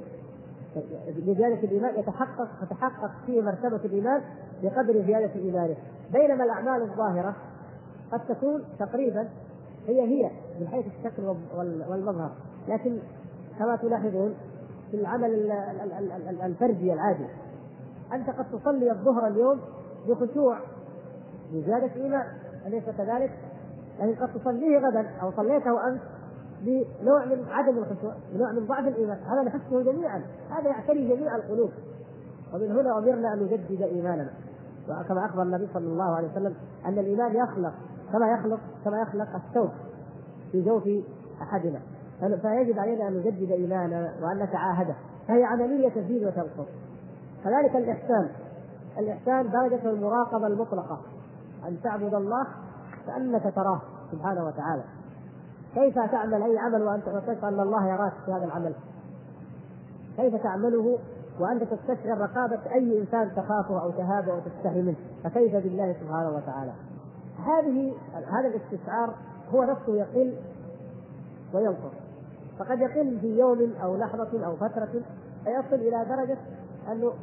[1.08, 4.22] لذلك الإيمان يتحقق تتحقق فيه مرتبة الإيمان
[4.64, 5.76] بقدر زيادة إيمانه.
[6.14, 7.36] بينما الأعمال الظاهرة
[8.12, 9.30] قد تكون تقريبا
[9.88, 11.24] هي هي من حيث الشكل
[11.90, 12.32] والمظهر.
[12.68, 13.00] لكن
[13.60, 14.36] كما تلاحظون
[14.92, 15.52] في العمل
[16.44, 17.26] الفردي العادي
[18.14, 19.60] أنت قد تصلي الظهر اليوم
[20.08, 20.60] بخشوع
[21.54, 22.26] بزياده إيمان
[22.68, 23.32] أليس كذلك؟
[24.00, 26.00] لكن قد تصليه غدا أو صليته أمس
[26.64, 29.18] بنوع من عدم الخشوع بنوع من ضعف الإيمان.
[29.18, 30.22] هذا نحسه جميعا.
[30.50, 31.70] هذا يعتري جميع القلوب.
[32.54, 34.30] ومن هنا أمرنا أن نجدد إيماننا.
[34.90, 36.56] وكما أخبر النبي صلى الله عليه وسلم
[36.86, 37.74] أن الإيمان يخلق
[38.14, 39.70] كما يخلق كما يخلق الثوب
[40.52, 40.84] في جوف
[41.42, 41.80] أحدنا.
[42.20, 44.96] فيجب علينا أن نجدد إيماننا وأن نتعاهده.
[45.28, 46.68] فهي عملية تزيد وتنقص
[47.44, 48.30] كذلك الإحسان.
[49.00, 51.02] الإحسان درجة المراقبة المطلقة.
[51.68, 52.48] أن تعبد الله
[53.08, 54.84] كأنك تراه سبحانه وتعالى.
[55.74, 58.74] كيف تعمل أي عمل وأنت تشعر أن الله يراك في هذا العمل؟
[60.18, 61.00] كيف تعمله
[61.40, 66.72] وأنت تستشعر رقابة أي إنسان تخافه أو تهابه أو تستحي منه؟ فكيف بالله سبحانه وتعالى؟
[67.38, 69.16] هذه هذا الاستشعار
[69.54, 70.34] هو نفسه يقل
[71.54, 71.94] وينقص.
[72.60, 75.02] فقد يقل في يوم أو لحظة أو فترة
[75.44, 76.38] فيصل إلى درجة
[76.92, 77.14] أنه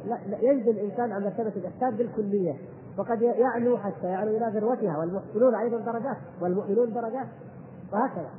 [0.41, 2.53] ينزل الإنسان عن مرتبة الإحسان بالكلية.
[2.97, 7.27] وقد يعلو حتى يعلو إلى ذروتها والمحسنون أيضا درجات والمؤمنون درجات.
[7.93, 8.29] وهكذا.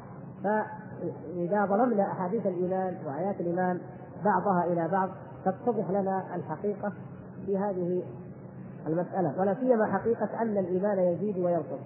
[0.45, 3.81] فإذا ظلمنا أحاديث الإيمان وآيات الإيمان
[4.25, 5.09] بعضها إلى بعض
[5.45, 6.93] تتضح لنا الحقيقة
[7.47, 8.03] في هذه
[8.87, 9.41] المسألة.
[9.41, 11.81] ولا سيما حقيقة أن الإيمان يزيد وينقص.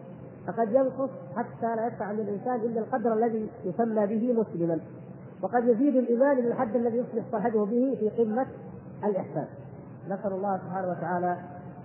[0.46, 4.80] فقد ينقص حتى لا يدفع عند الإنسان إلا القدر الذي يسمى به مسلما.
[5.42, 8.46] وقد يزيد الإيمان إلى الحد الذي يصبح صاحبه به في قمة
[9.04, 9.46] الإحسان.
[10.06, 11.36] نسأل الله سبحانه وتعالى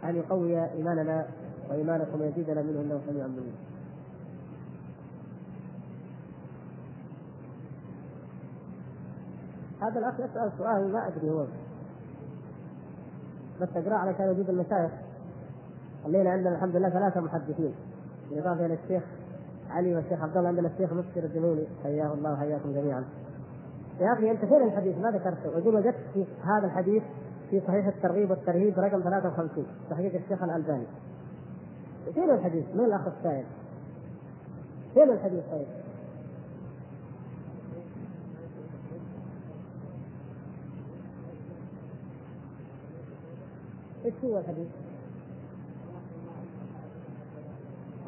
[0.04, 1.26] أن يقوي إيماننا
[1.70, 3.70] وإيمانكم ويزيدنا منه إنه سميع مجيب
[9.82, 11.46] هذا الأخ يسأل سؤال ما أدري هو
[13.62, 14.92] بس أقرأ علشان وجود المشايخ
[16.06, 17.74] الليلة عندنا الحمد لله ثلاثة محدثين
[18.30, 19.04] بالإضافة إلى الشيخ
[19.70, 23.04] علي والشيخ عبد الله عندنا الشيخ مبشر الجميلي حياه الله وحياكم جميعا.
[24.00, 27.04] يا أخي أنت فين الحديث ما ذكرته؟ يقول وجدت في هذا الحديث
[27.50, 30.88] في صحيح الترغيب والترهيب رقم 53 تحقيق الشيخ الألباني.
[32.14, 33.46] فين الحديث؟ من الأخ السائل؟
[34.94, 35.68] فين الحديث طيب؟
[44.06, 44.68] إيش هو الحديث؟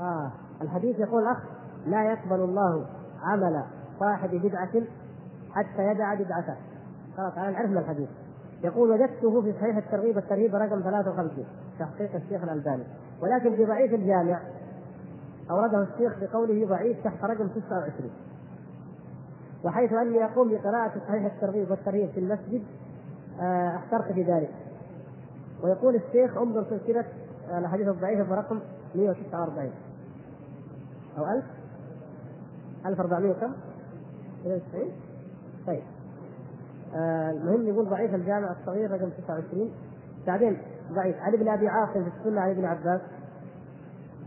[0.01, 0.31] آه
[0.61, 1.43] الحديث يقول الأخ
[1.87, 2.85] لا يقبل الله
[3.21, 3.63] عمل
[3.99, 4.71] صاحب بدعة
[5.51, 6.55] حتى يدع بدعته
[7.17, 8.09] خلاص أنا عرفنا الحديث.
[8.63, 11.45] يقول وجدته في صحيح الترغيب والترهيب رقم 53
[11.79, 12.83] تحقيق الشيخ الألباني.
[13.21, 14.39] ولكن في ضعيف الجامع
[15.51, 18.11] أورده الشيخ بقوله ضعيف تحت رقم 29
[19.63, 22.63] وحيث أني أقوم بقراءة صحيح الترغيب والترهيب في المسجد
[23.41, 24.49] آه، احترت في ذلك.
[25.63, 27.05] ويقول الشيخ انظر سلسلة
[27.57, 28.59] الأحاديث الضعيفة برقم
[28.95, 29.71] 149
[31.17, 31.43] أو 1000
[32.85, 33.53] 1400 كم؟
[34.41, 34.91] 92
[35.67, 35.83] طيب.
[36.95, 39.71] آه المهم يقول ضعيف الجامع الصغير رقم 29
[40.27, 40.57] بعدين
[40.91, 41.15] ضعيف.
[41.19, 43.01] علي بن أبي عاصم في السنة علي بن عباس.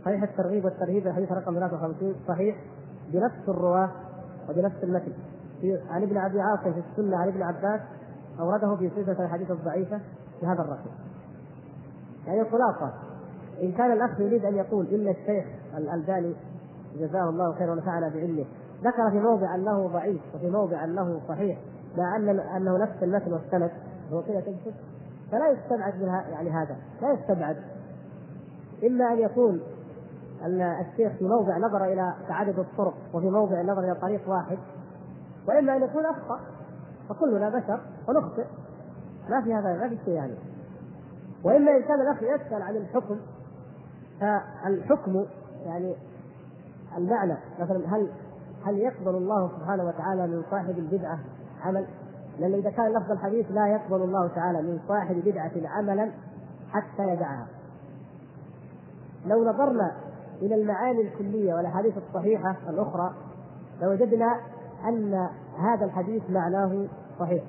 [0.05, 2.57] صحيح الترغيب والترهيب الحديث رقم 53 صحيح.
[3.12, 3.91] بنفس الرواة
[4.49, 5.12] وبنفس المتن.
[5.61, 7.80] في عن ابن أبي عاصم في السنة عن ابن عباس
[8.41, 10.01] اورده في سلسلة الحديث الضعيفة
[10.43, 11.06] بهذا الرقم.
[12.27, 12.93] يعني خلاصة.
[13.62, 15.45] إن كان الأخ يريد أن يقول إن الشيخ
[15.77, 16.35] الألباني
[16.99, 18.45] جزاه الله خيرا ونفعنا بعلمه
[18.85, 21.59] ذكر في موضع أنه ضعيف وفي موضع أنه صحيح
[21.97, 23.70] مع أن أنه نفس المتن والسند.
[24.12, 24.74] هو كذا تجسد
[25.33, 26.77] فلا يستبعد منها يعني هذا.
[27.03, 27.57] لا يستبعد.
[28.87, 29.61] إما أن يكون
[30.45, 34.59] الشيخ في موضع نظر إلى تعدد الطرق وفي موضع نظر إلى طريق واحد
[35.49, 36.41] وإما أن يكون أخطأ
[37.09, 38.45] فكلنا بشر ونخطئ.
[39.31, 40.35] ما في هذا ما في شيء يعني.
[41.45, 43.16] واما إن كان الأخ يسأل عن الحكم
[44.20, 45.26] فالحكم
[45.64, 45.97] يعني
[46.97, 48.11] المعنى مثلا هل
[48.66, 51.18] هل يقبل الله سبحانه وتعالى من صاحب البدعة
[51.62, 51.87] عمل؟
[52.39, 56.11] لأن إذا كان لفظ الحديث لا يقبل الله تعالى من صاحب بدعة عملا
[56.70, 57.47] حتى يدعها.
[59.26, 59.93] لو نظرنا
[60.43, 63.14] إلى المعاني الكلية والأحاديث الصحيحة الأخرى
[63.82, 64.41] لوجدنا
[64.89, 65.28] أن
[65.59, 66.87] هذا الحديث معناه
[67.20, 67.45] صحيح.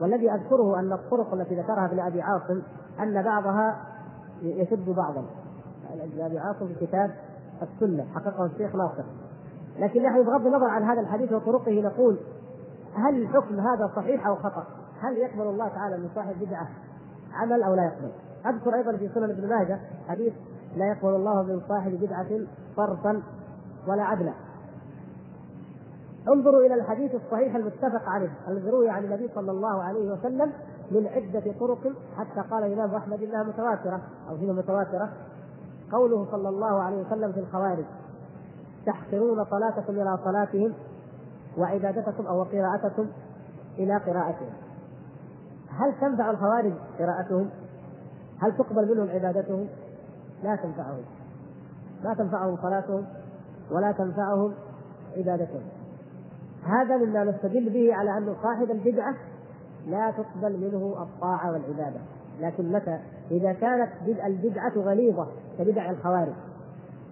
[0.00, 2.62] والذي أذكره أن الطرق التي ذكرها ابن أبي عاصم
[3.00, 3.76] أن بعضها
[4.42, 5.24] يشد بعضا.
[6.36, 7.10] عاصم في كتاب
[7.62, 9.04] السنة حققه الشيخ ناصر.
[9.78, 12.18] لكن نحن بغض النظر عن هذا الحديث وطرقه نقول
[12.94, 14.66] هل الحكم هذا صحيح أو خطأ؟
[15.00, 16.68] هل يقبل الله تعالى من صاحب بدعة
[17.32, 18.10] عمل أو لا يقبل؟
[18.46, 20.32] أذكر أيضا في سنن ابن ماجه حديث
[20.76, 22.28] لا يقبل الله من صاحب بدعة
[22.76, 23.22] صرفا
[23.88, 24.32] ولا عدلا.
[26.28, 30.52] انظروا إلى الحديث الصحيح المتفق عليه الذي روي عن النبي صلى الله عليه وسلم
[30.90, 35.12] من عدة طرق حتى قال الإمام أحمد إنها متواترة أو هي متواترة
[35.92, 37.84] قوله صلى الله عليه وسلم في الخوارج
[38.86, 40.74] تحقرون صلاتكم إلى صلاتهم
[41.58, 43.06] وعبادتكم أو قراءتكم
[43.78, 44.52] إلى قراءتهم
[45.68, 47.50] هل تنفع الخوارج قراءتهم؟
[48.42, 49.68] هل تقبل منهم عبادتهم؟
[50.42, 51.04] لا تنفعهم
[52.02, 53.06] لا تنفعهم صلاتهم
[53.70, 54.54] ولا تنفعهم
[55.16, 55.62] عبادتهم
[56.62, 59.14] هذا مما نستدل به على أن صاحب البدعة
[59.88, 62.00] لا تقبل منه الطاعة والعبادة.
[62.40, 62.98] لكن متى؟
[63.30, 63.90] إذا كانت
[64.26, 65.26] البدعة غليظة
[65.58, 66.34] كبدع الخوارج.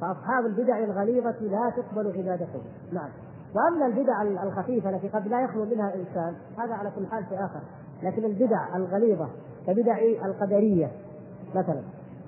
[0.00, 2.62] فأصحاب البدع الغليظة لا تقبل عبادتهم
[2.92, 3.08] نعم.
[3.54, 7.60] وأما البدع الخفيفة التي قد لا يخلو منها الانسان هذا على كل حال في آخر.
[8.02, 9.28] لكن البدع الغليظة
[9.66, 10.90] كبدع القدرية
[11.54, 11.82] مثلا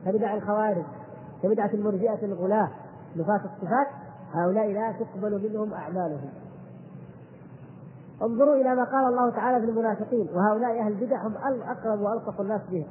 [0.06, 0.84] كبدع الخوارج
[1.42, 2.70] كبدعة المرجئة الغلاة
[3.16, 3.86] نفاة الصفات
[4.32, 6.30] هؤلاء لا تقبل منهم أعمالهم.
[8.22, 12.60] انظروا إلى ما قال الله تعالى في المنافقين وهؤلاء أهل البدع هم اقرب والصق الناس
[12.70, 12.86] بهم.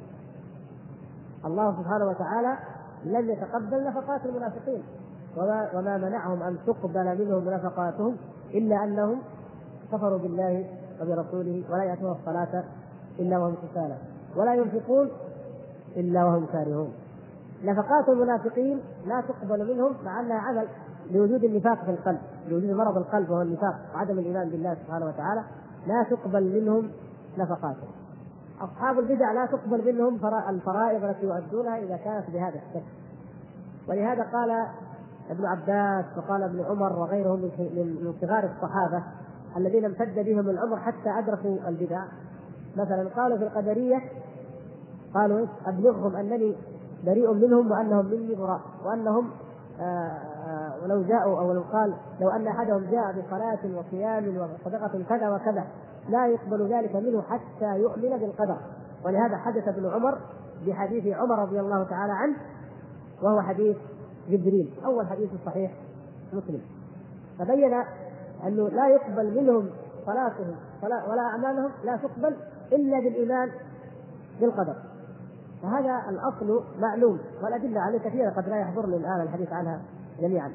[1.44, 2.58] الله سبحانه وتعالى
[3.04, 4.82] لم يتقبل نفقات المنافقين.
[5.36, 8.16] وما, وما منعهم أن تقبل منهم نفقاتهم
[8.54, 9.22] إلا أنهم
[9.92, 10.66] كفروا بالله
[11.02, 12.64] وبرسوله ولا يأتون الصلاة
[13.18, 13.96] إلا وهم كسالى.
[14.36, 15.10] ولا ينفقون
[15.96, 16.92] إلا وهم كارهون.
[17.64, 20.68] نفقات المنافقين لا تقبل منهم مع أنها عمل
[21.12, 25.44] لوجود النفاق في القلب لوجود مرض القلب وهو النفاق وعدم الإيمان بالله سبحانه وتعالى
[25.86, 26.90] لا تقبل منهم
[27.38, 27.90] نفقاتهم.
[28.60, 30.14] أصحاب البدع لا تقبل منهم
[30.48, 32.90] الفرائض التي يؤدونها إذا كانت بهذا الشكل.
[33.88, 34.66] ولهذا قال
[35.30, 39.02] ابن عباس وقال ابن عمر وغيرهم من صغار الصحابة
[39.56, 42.04] الذين امتد بهم العمر حتى أدركوا البدع.
[42.76, 44.02] مثلا قالوا في القدرية
[45.14, 46.56] قالوا أبلغهم أنني
[47.06, 49.30] بريء منهم وأنهم مني براء وأنهم
[49.80, 50.18] آه،
[50.82, 55.64] ولو جاءوا أو لو قال لو أن أحدهم جاء بصلاة وصيام وصدقة كذا وكذا
[56.08, 58.56] لا يقبل ذلك منه حتى يؤمن بالقدر.
[59.04, 60.18] ولهذا حدث ابن عمر
[60.66, 62.36] بحديث عمر رضي الله تعالى عنه
[63.22, 63.76] وهو حديث
[64.28, 65.72] جبريل أول حديث صحيح
[66.32, 66.60] مسلم.
[67.38, 67.74] فبين
[68.46, 69.70] أنه لا يقبل منهم
[70.06, 72.36] صلاتهم ولا أعمالهم لا تقبل
[72.72, 73.50] إلا بالإيمان
[74.40, 74.74] بالقدر.
[75.62, 79.80] فهذا الأصل معلوم والأدلة عليه كثيرة قد لا يحضرني الآن الحديث عنها.
[80.20, 80.50] جميعا.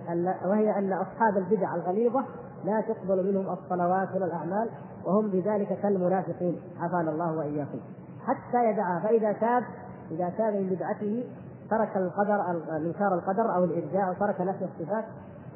[0.45, 2.26] وهي أن أصحاب البدع الغليظة
[2.66, 4.70] لا تقبل منهم الصلوات ولا الاعمال
[5.05, 6.61] وهم بذلك كالمنافقين.
[6.80, 7.80] عافانا الله وإياكم.
[8.26, 9.64] حتى يدعها فإذا تاب
[10.11, 11.24] إذا تاب من بدعته
[11.70, 12.41] ترك القدر
[12.78, 15.05] انكار القدر أو الإرجاء أو ترك نفي الصفات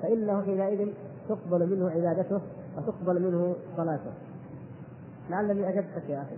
[0.01, 0.93] فإنه حينئذ
[1.29, 2.41] تقبل منه عبادته
[2.77, 4.11] وتقبل منه صلاته.
[5.29, 6.35] لعلني اجبتك يا أخي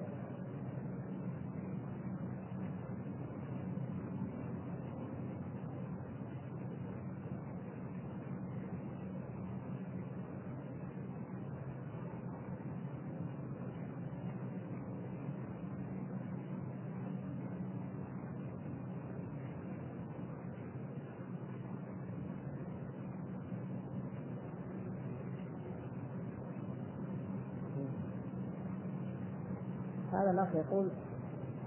[30.20, 30.90] هذا الاخ يقول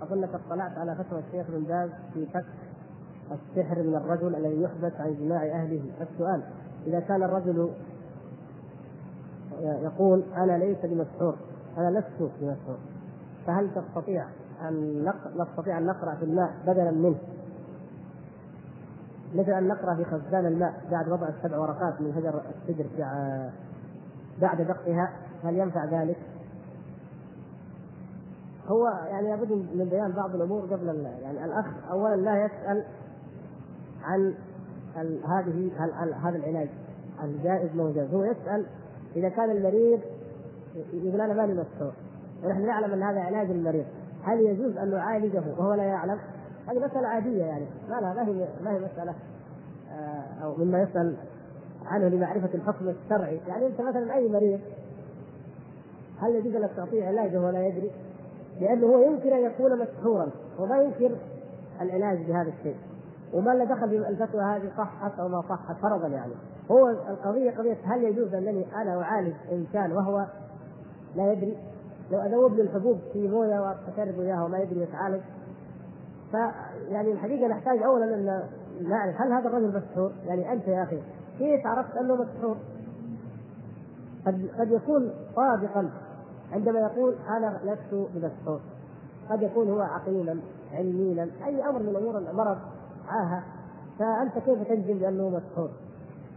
[0.02, 2.44] اظنك اطلعت على فتوى الشيخ بن باز في فك
[3.32, 6.42] السحر من الرجل الذي يحبس عن جماع أهله السؤال
[6.86, 7.70] إذا كان الرجل
[9.60, 11.36] يقول أنا ليس بمسحور
[11.78, 12.76] أنا لست بمسحور
[13.46, 14.26] فهل تستطيع
[14.68, 15.04] أن
[15.36, 17.18] نستطيع أن نقرأ في الماء بدلا منه
[19.34, 22.86] مثل أن نقرأ في خزان الماء بعد وضع السبع ورقات من حجر السدر
[24.40, 25.12] بعد دقها
[25.44, 26.16] هل ينفع ذلك؟
[28.68, 32.84] هو يعني لابد من بيان بعض الأمور قبل يعني الأخ اولا لا يسأل
[34.02, 34.34] عن
[35.24, 35.70] هذه
[36.22, 36.68] هذا العلاج
[37.24, 38.66] الجائز موجود هو يسأل
[39.16, 40.00] إذا كان المريض
[40.92, 41.92] يقول أنا مالي مسحور
[42.44, 43.84] ونحن نعلم أن هذا علاج المريض
[44.24, 46.18] هل يجوز أن نعالجه وهو لا يعلم؟
[46.68, 49.14] هذه مسألة عادية يعني ما لها ما هي ما هي مسألة
[49.90, 51.16] آه، أو مما يسأل
[51.86, 54.60] عنه لمعرفة الحكم الشرعي، يعني أنت مثلا أي مريض
[56.18, 57.90] هل يجوز لك تعطيه علاجه ولا يدري؟
[58.62, 61.16] لأنه هو يمكن أن يكون مسحورا وما ينكر
[61.80, 62.76] العلاج بهذا الشيء
[63.34, 66.32] وما له دخل في الفتوى هذه صحت أو ما صحت فرضا يعني
[66.70, 70.26] هو القضية قضية هل يجوز أنني أنا أعالج إنسان وهو
[71.16, 71.58] لا يدري
[72.10, 75.20] لو أذوب له الحبوب في موية وأشرب إياها وما يدري يتعالج
[76.30, 78.48] فيعني الحقيقة نحتاج أولا أن
[78.88, 81.02] نعرف هل هذا الرجل مسحور؟ يعني أنت يا أخي
[81.38, 82.56] كيف عرفت أنه مسحور؟
[84.26, 85.90] قد قد يكون صادقا
[86.52, 88.60] عندما يقول أنا لست بمسحور
[89.30, 90.40] قد يكون هو عقيما
[90.72, 92.58] علميا أي أمر من أمور المرض
[93.08, 93.42] عاهه
[93.98, 95.70] فأنت كيف تنجم بأنه مسحور؟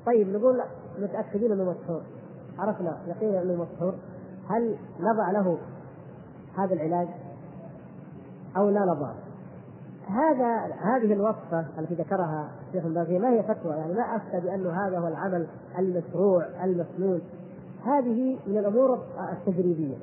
[0.06, 0.62] طيب نقول
[1.00, 2.02] متأكدين أنه مسحور.
[2.60, 3.94] عرفنا يقينا أنه مسحور.
[4.50, 5.58] هل نضع له
[6.58, 7.08] هذا العلاج؟
[8.58, 9.12] أو لا نضع؟
[10.08, 15.00] هذا هذه الوصفة التي ذكرها الشيخ الباقي ما هي فتوى؟ يعني ما أفتى بأنه هذا
[15.00, 15.48] هو العمل
[15.80, 17.22] المشروع المسنون
[17.86, 19.00] هذه من الأمور
[19.32, 19.96] التجريبية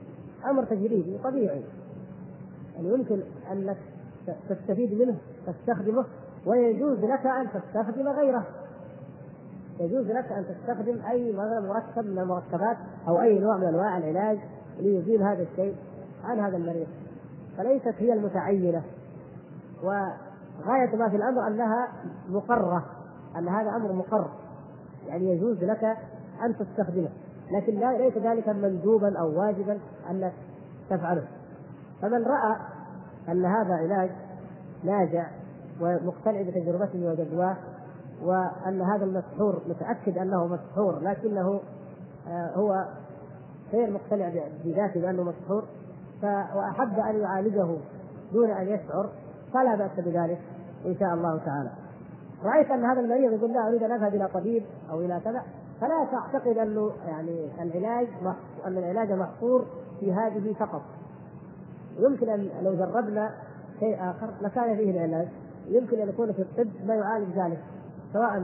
[0.51, 1.63] أمر تجريبي طبيعي.
[2.77, 3.21] يعني يمكن
[3.53, 3.77] أنك
[4.49, 5.17] تستفيد منه
[5.47, 6.05] تستخدمه
[6.47, 8.47] ويجوز لك أن تستخدم غيره.
[9.81, 12.77] يجوز لك أن تستخدم أي مركب من المركبات
[13.09, 14.39] أو أي نوع من أنواع العلاج
[14.81, 15.75] ليزيل هذا الشيء
[16.25, 16.87] عن هذا المريض.
[17.57, 18.83] فليست هي المتعينة.
[19.83, 21.89] وغاية ما في الأمر أنها
[22.29, 22.85] مقرة
[23.39, 24.31] أن هذا أمر مقر.
[25.07, 25.97] يعني يجوز لك
[26.45, 27.11] أن تستخدمه.
[27.53, 29.79] لكن لا ليس ذلك مندوبا أو واجبا
[30.11, 30.33] انك
[30.91, 31.25] تفعله
[32.03, 32.57] فمن رأى
[33.29, 34.11] أن هذا علاج
[34.85, 35.27] ناجع
[35.81, 37.57] ومقتنع بتجربته وجدواه
[38.23, 41.61] وأن هذا المسحور متأكد أنه مسحور لكنه
[42.29, 42.87] آه، هو
[43.73, 44.29] غير مقتنع
[44.65, 45.65] بذاته بأنه مسحور
[46.57, 47.77] وأحب أن يعالجه
[48.33, 49.11] دون أن يشعر
[49.55, 50.41] فلا بأس بذلك
[50.87, 51.71] إن شاء الله تعالى.
[52.45, 55.43] رأيت أن هذا المريض يقول لا أريد أن أذهب إلى طبيب أو إلى كذا
[55.83, 58.09] فلا تعتقد انه يعني العلاج
[58.67, 59.67] أن العلاج محصور
[60.01, 60.83] في هذه فقط.
[61.99, 63.35] يمكن أن لو جربنا
[63.81, 65.29] شيء آخر لكان فيه العلاج
[65.67, 67.59] يمكن أن يكون في الطب ما يعالج ذلك
[68.13, 68.39] سواء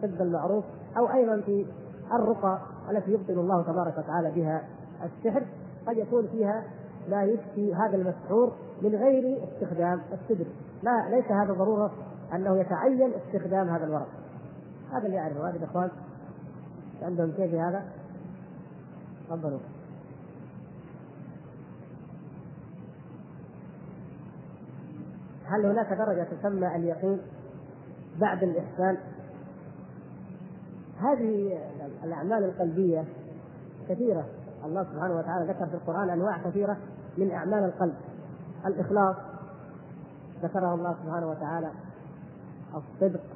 [0.00, 0.64] بالطب المعروف
[0.96, 1.66] أو أيضا في
[2.12, 2.58] الرقى
[2.90, 4.62] التي يبطل الله تبارك وتعالى بها
[5.04, 5.46] السحر.
[5.86, 6.64] قد يكون فيها
[7.08, 10.46] ما يشفي هذا المسحور من غير استخدام السدر.
[10.82, 11.92] لا ليس هذا ضرورة
[12.34, 14.08] أنه يتعين استخدام هذا الورق.
[14.92, 15.90] هذا اللي يعرفه هذه الإخوان.
[17.02, 17.84] عندهم شيء في هذا؟
[19.26, 19.58] تفضلوا.
[25.44, 27.20] هل هناك درجة تسمى اليقين
[28.20, 28.96] بعد الإحسان؟
[31.00, 31.58] هذه
[32.04, 33.04] الأعمال القلبية
[33.88, 34.26] كثيرة.
[34.64, 36.76] الله سبحانه وتعالى ذكر في القرآن أنواع كثيرة
[37.18, 37.94] من أعمال القلب.
[38.66, 39.16] الإخلاص
[40.42, 41.70] ذكره الله سبحانه وتعالى.
[42.74, 43.35] الصدق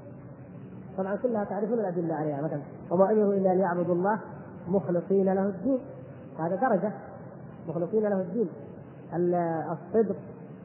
[0.98, 2.42] طبعا كلها تعرفون الأدلة عليها.
[2.42, 2.60] مثلا
[2.90, 4.20] وما امروا إلا ان يعبدوا الله
[4.68, 5.78] مخلصين له الدين.
[6.38, 6.92] هذا درجة.
[7.68, 8.48] مخلصين له الدين.
[9.72, 10.16] الصدق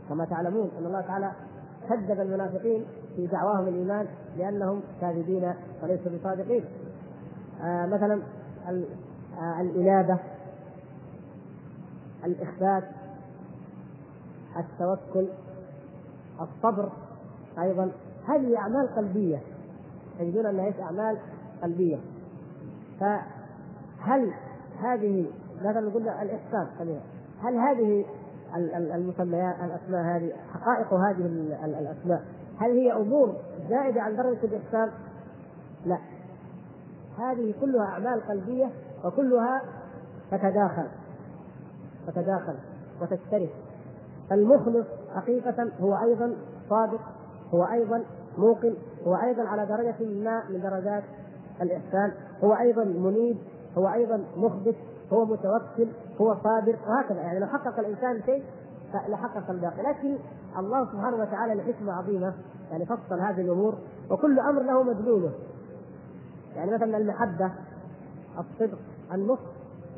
[0.10, 1.32] كما تعلمون أن الله تعالى
[1.90, 2.86] كذب المنافقين
[3.16, 4.08] في دعواهم الإيمان
[4.38, 5.54] لأنهم كاذبين
[5.84, 6.66] وليسوا بصادقين.
[7.64, 8.22] آه مثلا
[9.40, 10.20] آه الإنابة
[12.26, 12.84] الاخبات
[14.58, 15.28] التوكل
[16.42, 16.90] الصبر
[17.60, 17.92] أيضا.
[18.28, 19.42] هذه أعمال قلبية.
[20.20, 21.18] تجدون انها إيش أعمال
[21.64, 21.98] قلبية.
[23.00, 24.34] فهل
[24.80, 25.32] هذه
[25.62, 26.68] مثلا قلنا الإحسان
[27.42, 28.06] هل هذه
[28.96, 31.26] المسميات الأسماء هذه حقائق هذه
[31.66, 32.22] الأسماء
[32.60, 33.36] هل هي أمور
[33.70, 34.92] زائدة عن درجة الإحسان؟
[35.86, 35.98] لا.
[37.18, 38.70] هذه كلها أعمال قلبية
[39.06, 39.62] وكلها
[40.32, 40.88] تتداخل
[42.08, 42.56] تتداخل
[43.02, 43.54] وتشترك.
[44.30, 46.36] فالمخلص حقيقة هو أيضا
[46.70, 47.02] صادق
[47.54, 48.04] هو أيضا
[48.38, 48.76] موقن
[49.08, 51.04] هو أيضا على درجة ما من درجات
[51.62, 52.12] الإحسان
[52.44, 53.38] هو أيضا منيب
[53.78, 54.76] هو أيضا مخبت
[55.14, 55.88] هو متوكل
[56.22, 57.22] هو صابر وهكذا.
[57.22, 58.44] يعني لو حقق الإنسان شيء
[59.08, 59.82] لحقق الباقي.
[59.84, 60.18] لكن
[60.58, 62.34] الله سبحانه وتعالى لحكمة عظيمة
[62.72, 63.76] يعني فصل هذه الأمور
[64.12, 65.32] وكل أمر له مدلوله.
[66.56, 67.52] يعني مثلا المحبة
[68.40, 68.80] الصدق
[69.14, 69.42] النصح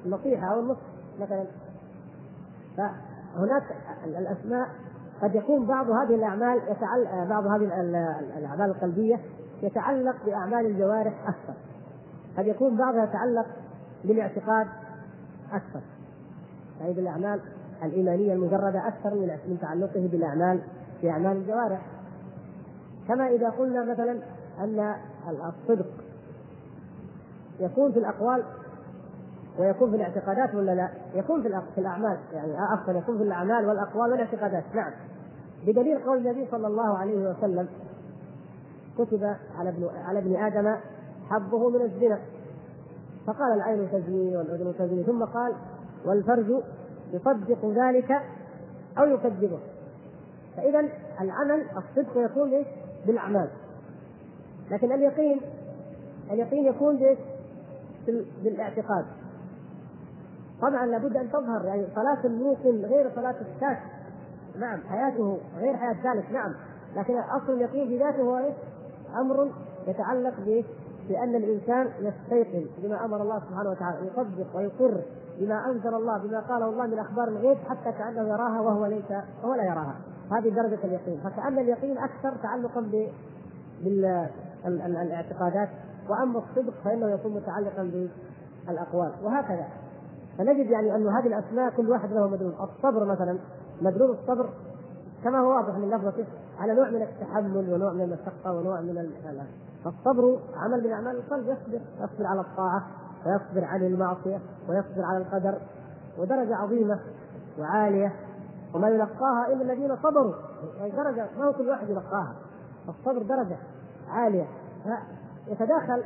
[0.06, 0.82] النصيحة أو النصح
[1.20, 1.46] مثلا.
[2.78, 3.64] فهناك
[4.06, 4.68] الأسماء
[5.22, 7.66] قد يكون بعض هذه الأعمال يتعلق بعض هذه
[8.38, 9.20] الأعمال القلبية
[9.64, 11.54] يتعلق بأعمال الجوارح أكثر.
[12.38, 13.46] قد يكون بعضها يتعلق
[14.04, 14.68] بالاعتقاد
[15.52, 15.82] أكثر.
[16.86, 17.40] اي بالاعمال
[17.84, 19.16] الإيمانية المجردة أكثر
[19.48, 20.60] من تعلقه بالأعمال
[21.02, 21.82] في اعمال الجوارح.
[23.08, 24.20] كما إذا قلنا مثلا
[24.60, 24.96] أن
[25.30, 25.90] الصدق
[27.60, 28.44] يكون في الأقوال
[29.60, 31.42] ويكون في الاعتقادات ولا لا؟ يكون
[31.76, 34.64] في الأعمال يعني عفوا يكون في الأعمال والأقوال والاعتقادات.
[34.76, 34.92] نعم.
[35.68, 37.68] بدليل قول النبي صلى الله عليه وسلم
[38.98, 39.24] كتب
[39.58, 40.76] على ابن على ابن آدم
[41.30, 42.20] حظه من الزنا.
[43.28, 45.54] فقال العين تزني والأذن تزني ثم قال
[46.06, 46.64] والفرج
[47.14, 48.12] يصدق ذلك
[48.98, 49.60] أو يكذبه.
[50.58, 50.80] فإذا
[51.22, 52.68] العمل الصدق يكون إيش؟
[53.08, 53.50] بالأعمال.
[54.72, 55.42] لكن اليقين
[56.32, 57.00] اليقين يكون؟
[58.44, 59.06] بالاعتقاد.
[60.62, 63.80] طبعا لابد أن تظهر يعني صلاة الموقن غير صلاة الشاك
[64.60, 66.54] نعم حياته غير حياة ذلك نعم
[66.96, 68.42] لكن أصل اليقين في ذاته هو؟
[69.22, 69.52] أمر
[69.88, 70.66] يتعلق بايش؟
[71.10, 75.02] بأن الإنسان يستيقن بما أمر الله سبحانه وتعالى يصدق ويقر
[75.40, 79.12] بما أنزل الله بما قاله الله من أخبار الغيب حتى كأنه يراها وهو ليس
[79.44, 79.96] وهو لا يراها
[80.32, 82.92] هذه درجة اليقين فكأن اليقين أكثر تعلقا
[83.84, 85.70] بالاعتقادات
[86.10, 88.10] وأما الصدق فإنه يكون متعلقا
[88.68, 89.68] بالأقوال وهكذا
[90.38, 92.54] فنجد يعني أن هذه الأسماء كل واحد له مدلول.
[92.54, 93.40] الصبر مثلا
[93.82, 94.50] مدلول الصبر
[95.24, 96.26] كما هو واضح من لفظته
[96.60, 98.98] على نوع من التحمل ونوع من المشقة ونوع من
[99.84, 101.48] فالصبر عمل من أعمال القلب.
[101.48, 101.82] يصبر.
[102.02, 102.88] يصبر على الطاعة
[103.26, 104.40] ويصبر عن المعصية
[104.70, 105.62] ويصبر على القدر
[106.18, 107.00] ودرجة عظيمة
[107.60, 108.14] وعالية.
[108.76, 110.34] وما يلقاها إلا الذين صبروا.
[110.78, 112.36] يعني درجة ما هو كل واحد يلقاها.
[112.90, 113.58] الصبر درجة
[114.10, 114.48] عالية.
[115.48, 116.04] يتداخل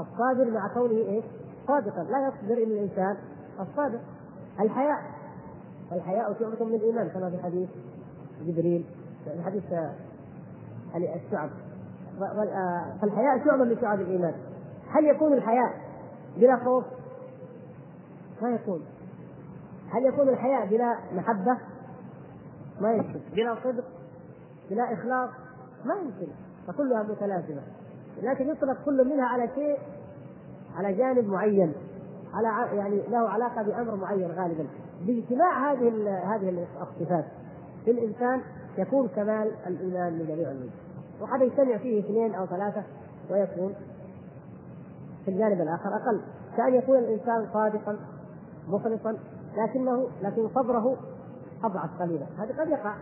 [0.00, 1.24] الصابر مع كونه إيش؟
[1.68, 2.02] صادقا.
[2.02, 3.16] لا يصبر إلا الإنسان.
[3.60, 4.00] الصادق.
[4.60, 5.02] الحياء.
[5.92, 7.68] الحياء شعبة من الإيمان كما في حديث
[8.42, 8.84] جبريل
[9.24, 9.64] في حديث
[11.26, 11.50] الشعب.
[13.00, 14.34] فالحياء شعبة من شعب الإيمان.
[14.88, 15.74] هل يكون الحياء
[16.36, 16.84] بلا خوف؟
[18.42, 18.80] ما يكون.
[19.90, 21.58] هل يكون الحياء بلا محبة؟
[22.80, 23.20] ما يمكن.
[23.32, 23.84] بلا صدق؟
[24.70, 25.30] بلا إخلاص؟
[25.84, 26.32] ما يمكن.
[26.66, 27.62] فكلها متلازمة.
[28.22, 29.78] لكن يطلق كل منها على شيء
[30.76, 31.74] على جانب معين.
[32.34, 34.66] على يعني له علاقة بأمر معين غالبا.
[35.06, 35.88] باجتماع هذه
[36.34, 37.24] هذه الصفات
[37.84, 38.40] في الإنسان
[38.78, 40.90] يكون كمال الإيمان لجميع المسلمين
[41.20, 42.82] وقد يجتمع فيه اثنين أو ثلاثة
[43.30, 43.74] ويكون
[45.24, 46.20] في الجانب الآخر أقل.
[46.56, 47.96] كأن يكون الإنسان صادقا
[48.68, 49.16] مخلصا
[49.56, 50.96] لكنه لكن صبره
[51.64, 52.26] أضعف قليلا.
[52.38, 52.94] هذا قد يقع.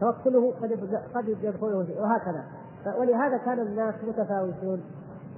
[0.00, 2.44] توكله قد قد يدخله وهكذا.
[2.98, 4.82] ولهذا كان الناس متفاوتون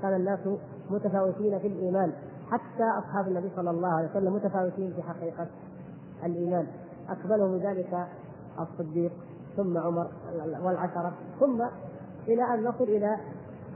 [0.02, 0.40] كان الناس
[0.90, 2.12] متفاوتين في الإيمان.
[2.50, 5.46] حتى أصحاب النبي صلى الله عليه وسلم متفاوتين في حقيقة
[6.24, 6.66] الإيمان
[7.08, 8.06] أقبلهم ذلك
[8.60, 9.12] الصديق
[9.56, 10.10] ثم عمر
[10.62, 11.62] والعشرة ثم
[12.28, 13.16] إلى أن نصل إلى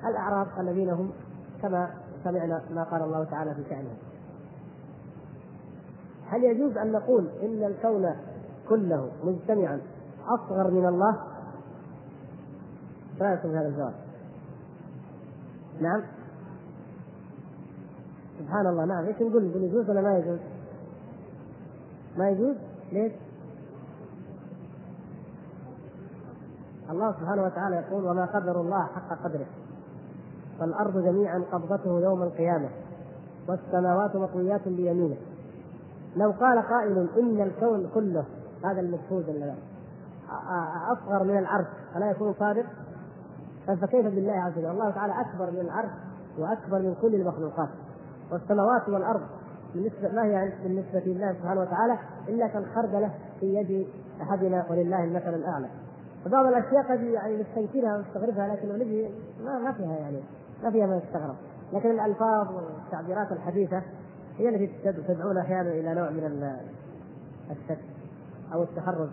[0.04, 1.10] الاعراب الذين هم
[1.62, 1.90] كما
[2.24, 3.96] سمعنا ما قال الله تعالى في شانهم
[6.26, 8.16] هل يجوز أن نقول إن الكون
[8.68, 9.80] كله مجتمعا
[10.26, 11.18] أصغر من الله؟
[13.20, 13.94] رأيكم هذا الجواب؟
[15.80, 16.02] نعم
[18.44, 20.38] سبحان الله نعم إيش نقول نقول يجوز ولا ما يجوز؟
[22.16, 22.56] ما يجوز؟
[22.92, 23.12] ليش؟
[26.90, 29.46] الله سبحانه وتعالى يقول وما قدر الله حق قدره
[30.58, 32.68] فالأرض جميعا قبضته يوم القيامة
[33.48, 35.16] والسماوات مطويات بيمينه
[36.16, 38.24] لو قال قائل إن الكون كله
[38.64, 39.54] هذا المشهود
[40.92, 41.66] أصغر من العرش
[41.96, 42.66] الا يكون صادق؟
[43.66, 45.90] فكيف بالله عز وجل؟ الله تعالى أكبر من العرش
[46.38, 47.68] وأكبر من كل المخلوقات
[48.32, 49.20] والسماوات والأرض
[49.74, 51.98] بالنسبة ما هي بالنسبة لله سبحانه وتعالى؟
[52.28, 53.10] إلا كالخردلة
[53.40, 53.86] في يد
[54.22, 55.68] أحدنا ولله المثل الأعلى.
[56.24, 59.08] فبعض الأشياء قد يعني نستنكرها ونستغربها لكن نجي
[59.44, 60.20] ما فيها يعني
[60.62, 61.36] ما فيها ما يستغرب.
[61.72, 63.82] لكن الألفاظ والتعبيرات الحديثة
[64.38, 66.50] هي التي تدعونا أحيانا إلى نوع من
[67.50, 67.84] الشك
[68.52, 69.10] أو التحرز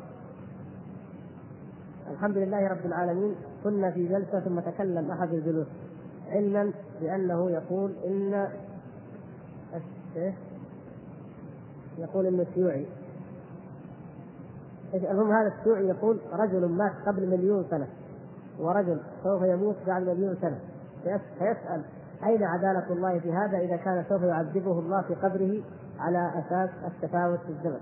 [2.12, 3.36] الحمد لله رب العالمين.
[3.64, 5.68] كنا في جلسة ثم تكلم أحد الجلوس
[6.32, 6.72] علما
[7.02, 8.48] بأنه يقول إن
[11.98, 12.88] يقول إنه شيوعي
[14.94, 17.88] المهم هذا الشيوعي يقول رجل مات قبل مليون سنة
[18.60, 20.60] ورجل سوف يموت بعد مليون سنة.
[21.40, 21.84] فيسأل
[22.24, 25.64] أين عدالة الله في هذا إذا كان سوف يعذبه الله في قبره
[26.00, 27.80] على أساس التفاوت في الزمن؟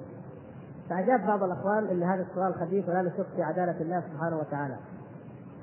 [0.89, 4.75] فأجاب بعض الأخوان إن هذا السؤال خبيث ولا نشك في عدالة الله سبحانه وتعالى.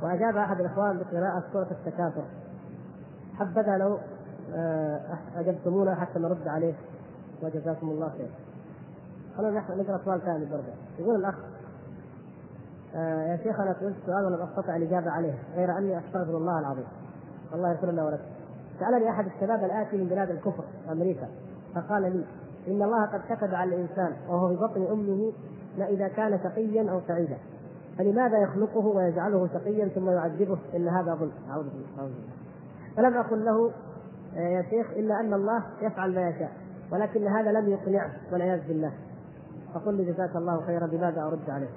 [0.03, 2.25] وأجاب أحد الأخوان بقراءة سورة التكاثر
[3.39, 3.99] حبذا لو
[5.37, 6.75] اجبتمونا حتى نرد عليه.
[7.43, 8.31] وجزاكم الله خير.
[9.37, 10.73] خلونا نقرأ سؤال ثاني برضه.
[10.99, 11.35] يقول الأخ
[12.95, 16.87] آه يا شيخ أنا سئلت سؤال ولم أستطع الإجابة عليه غير أني أستغفر الله العظيم.
[17.55, 18.25] الله يغفر لنا ولكم.
[18.81, 21.29] سألني أحد الشباب الآتي من بلاد الكفر أمريكا
[21.75, 22.25] فقال لي
[22.69, 25.33] إن الله قد كتب على الإنسان وهو في بطن أمه
[25.79, 27.37] ما إذا كان شقيا أو سعيدا.
[27.99, 31.33] فلماذا يخلقه ويجعله شقيا ثم يعذبه؟ إن هذا ظلم.
[31.51, 32.11] أعوذ بالله.
[32.97, 33.71] فلم أقل له آه،
[34.37, 36.53] يا شيخ إلا أن الله يفعل ما يشاء
[36.93, 38.93] ولكن هذا لم يقنعه والعياذ بالله.
[39.75, 41.69] فقل لي جزاك الله خيرا بماذا أرد عليه؟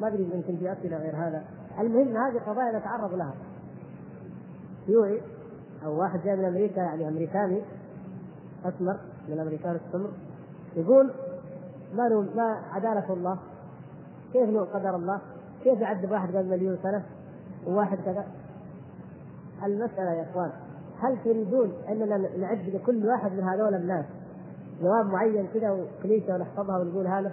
[0.00, 1.44] ما أدري يمكن في أسئلة غير هذا.
[1.80, 3.34] المهم هذه قضايا نتعرض لها.
[4.88, 5.20] يوعي
[5.84, 7.62] أو واحد جاي من أمريكا يعني أمريكاني
[8.64, 8.96] أسمر
[9.28, 10.10] من الامريكان السمر
[10.76, 11.12] يقول
[11.94, 13.38] ما ما عدالة الله؟
[14.32, 15.20] كيف له قدر الله؟
[15.64, 17.02] كيف يعذب واحد قبل مليون سنة؟
[17.66, 18.26] وواحد كذا.
[19.64, 20.52] المسألة يا إخوان
[21.00, 24.04] هل تريدون أننا نعد لكل واحد من هذول الناس
[24.80, 27.32] جواب معين كذا وكليشة ونحفظها ونقول هذا؟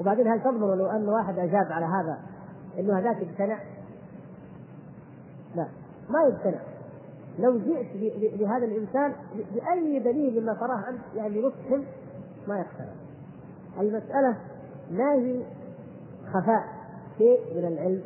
[0.00, 2.18] وبعدين هل تضمنوا لو أن واحد أجاب على هذا
[2.78, 3.58] إنه هذاك يقتنع؟
[5.56, 5.66] لا
[6.10, 6.60] ما يقتنع
[7.38, 7.86] لو جئت
[8.40, 9.12] لهذا الإنسان
[9.54, 11.84] بأي دليل مما تراه أنت يعني مفهم
[12.48, 12.92] ما يقتنع.
[13.80, 14.36] المسألة
[14.90, 15.42] ما هي
[16.26, 16.64] خفاء
[17.18, 18.02] شيء من العلم.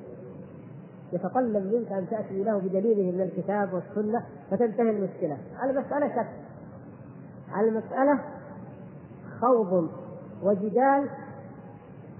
[1.12, 5.38] يتطلب منك أن تأتي له بدليله من الكتاب والسنة فتنتهي المشكلة.
[5.64, 6.28] المسألة شك.
[7.60, 8.18] المسألة
[9.40, 9.88] خوض
[10.42, 11.08] وجدال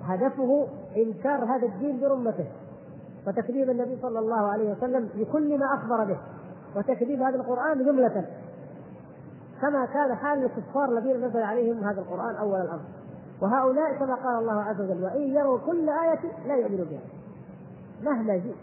[0.04, 2.46] هدفه إنكار هذا الدين برمته
[3.26, 6.18] وتكذيب النبي صلى الله عليه وسلم بكل ما أخبر به
[6.76, 8.26] وتكذيب هذا القرآن جملة.
[9.62, 12.84] كما كان حال الكفار الذين نزل عليهم هذا القرآن أول الأمر.
[13.42, 17.00] وهؤلاء كما قال الله عز وجل وإن يروا كل آية لا يؤمنوا بها.
[18.02, 18.56] مهما جئت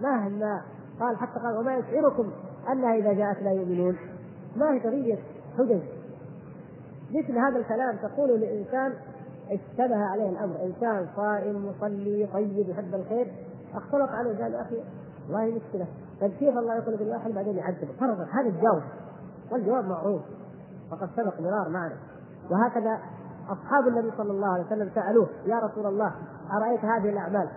[0.00, 0.62] مهما
[1.00, 2.30] قال حتى قال وما يشعركم
[2.72, 3.96] أنها إذا جاءت لا يؤمنون.
[4.56, 5.18] ما هي قضيه
[5.58, 5.80] حجج؟
[7.10, 8.92] مثل هذا الكلام تقول لانسان
[9.50, 10.56] اشتبه عليه الأمر.
[10.64, 13.32] إنسان صائم مصلي طيب يحب الخير.
[13.74, 14.76] اختلط عليه قال أخي
[15.26, 15.86] والله مشكلة.
[16.20, 18.82] طيب كيف الله يخلق الواحد بعدين يعذبه؟ فرضا هذا الجواب.
[19.52, 20.22] والجواب معروف.
[20.92, 21.96] وقد سبق مرار معنا
[22.50, 23.00] وهكذا
[23.48, 26.14] أصحاب النبي صلى الله عليه وسلم سألوه يا رسول الله
[26.52, 27.48] أرأيت هذه الأعمال؟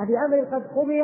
[0.00, 1.02] أفي أمر قد قضي؟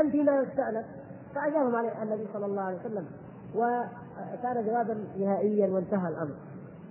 [0.00, 0.86] أم فيما يستأنف؟
[1.34, 3.06] فأجابهم عليه النبي صلى الله عليه وسلم
[3.54, 6.34] وكان جوابا نهائيا وانتهى الأمر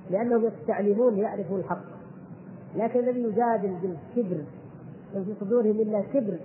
[0.09, 1.83] لأنهم يستعلمون ليعرفوا الحق.
[2.75, 4.43] لكن الذي يجادل بالكبر
[5.13, 6.39] في صدورهم إلا كبر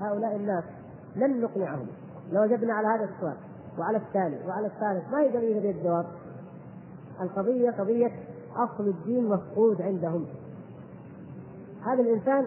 [0.00, 0.64] هؤلاء الناس
[1.16, 1.86] لن نقنعهم.
[2.32, 3.36] لو وجدنا على هذا السؤال
[3.78, 6.06] وعلى الثاني وعلى الثالث ما هي دليل الجواب؟
[7.20, 8.12] القضية قضية
[8.56, 10.26] أصل الدين مفقود عندهم.
[11.86, 12.46] هذا الإنسان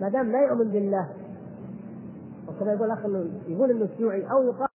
[0.00, 1.08] ما دام لا يؤمن بالله
[2.48, 4.68] وكما يقول الاخ إنه يقول إنه شيوعي أو يقال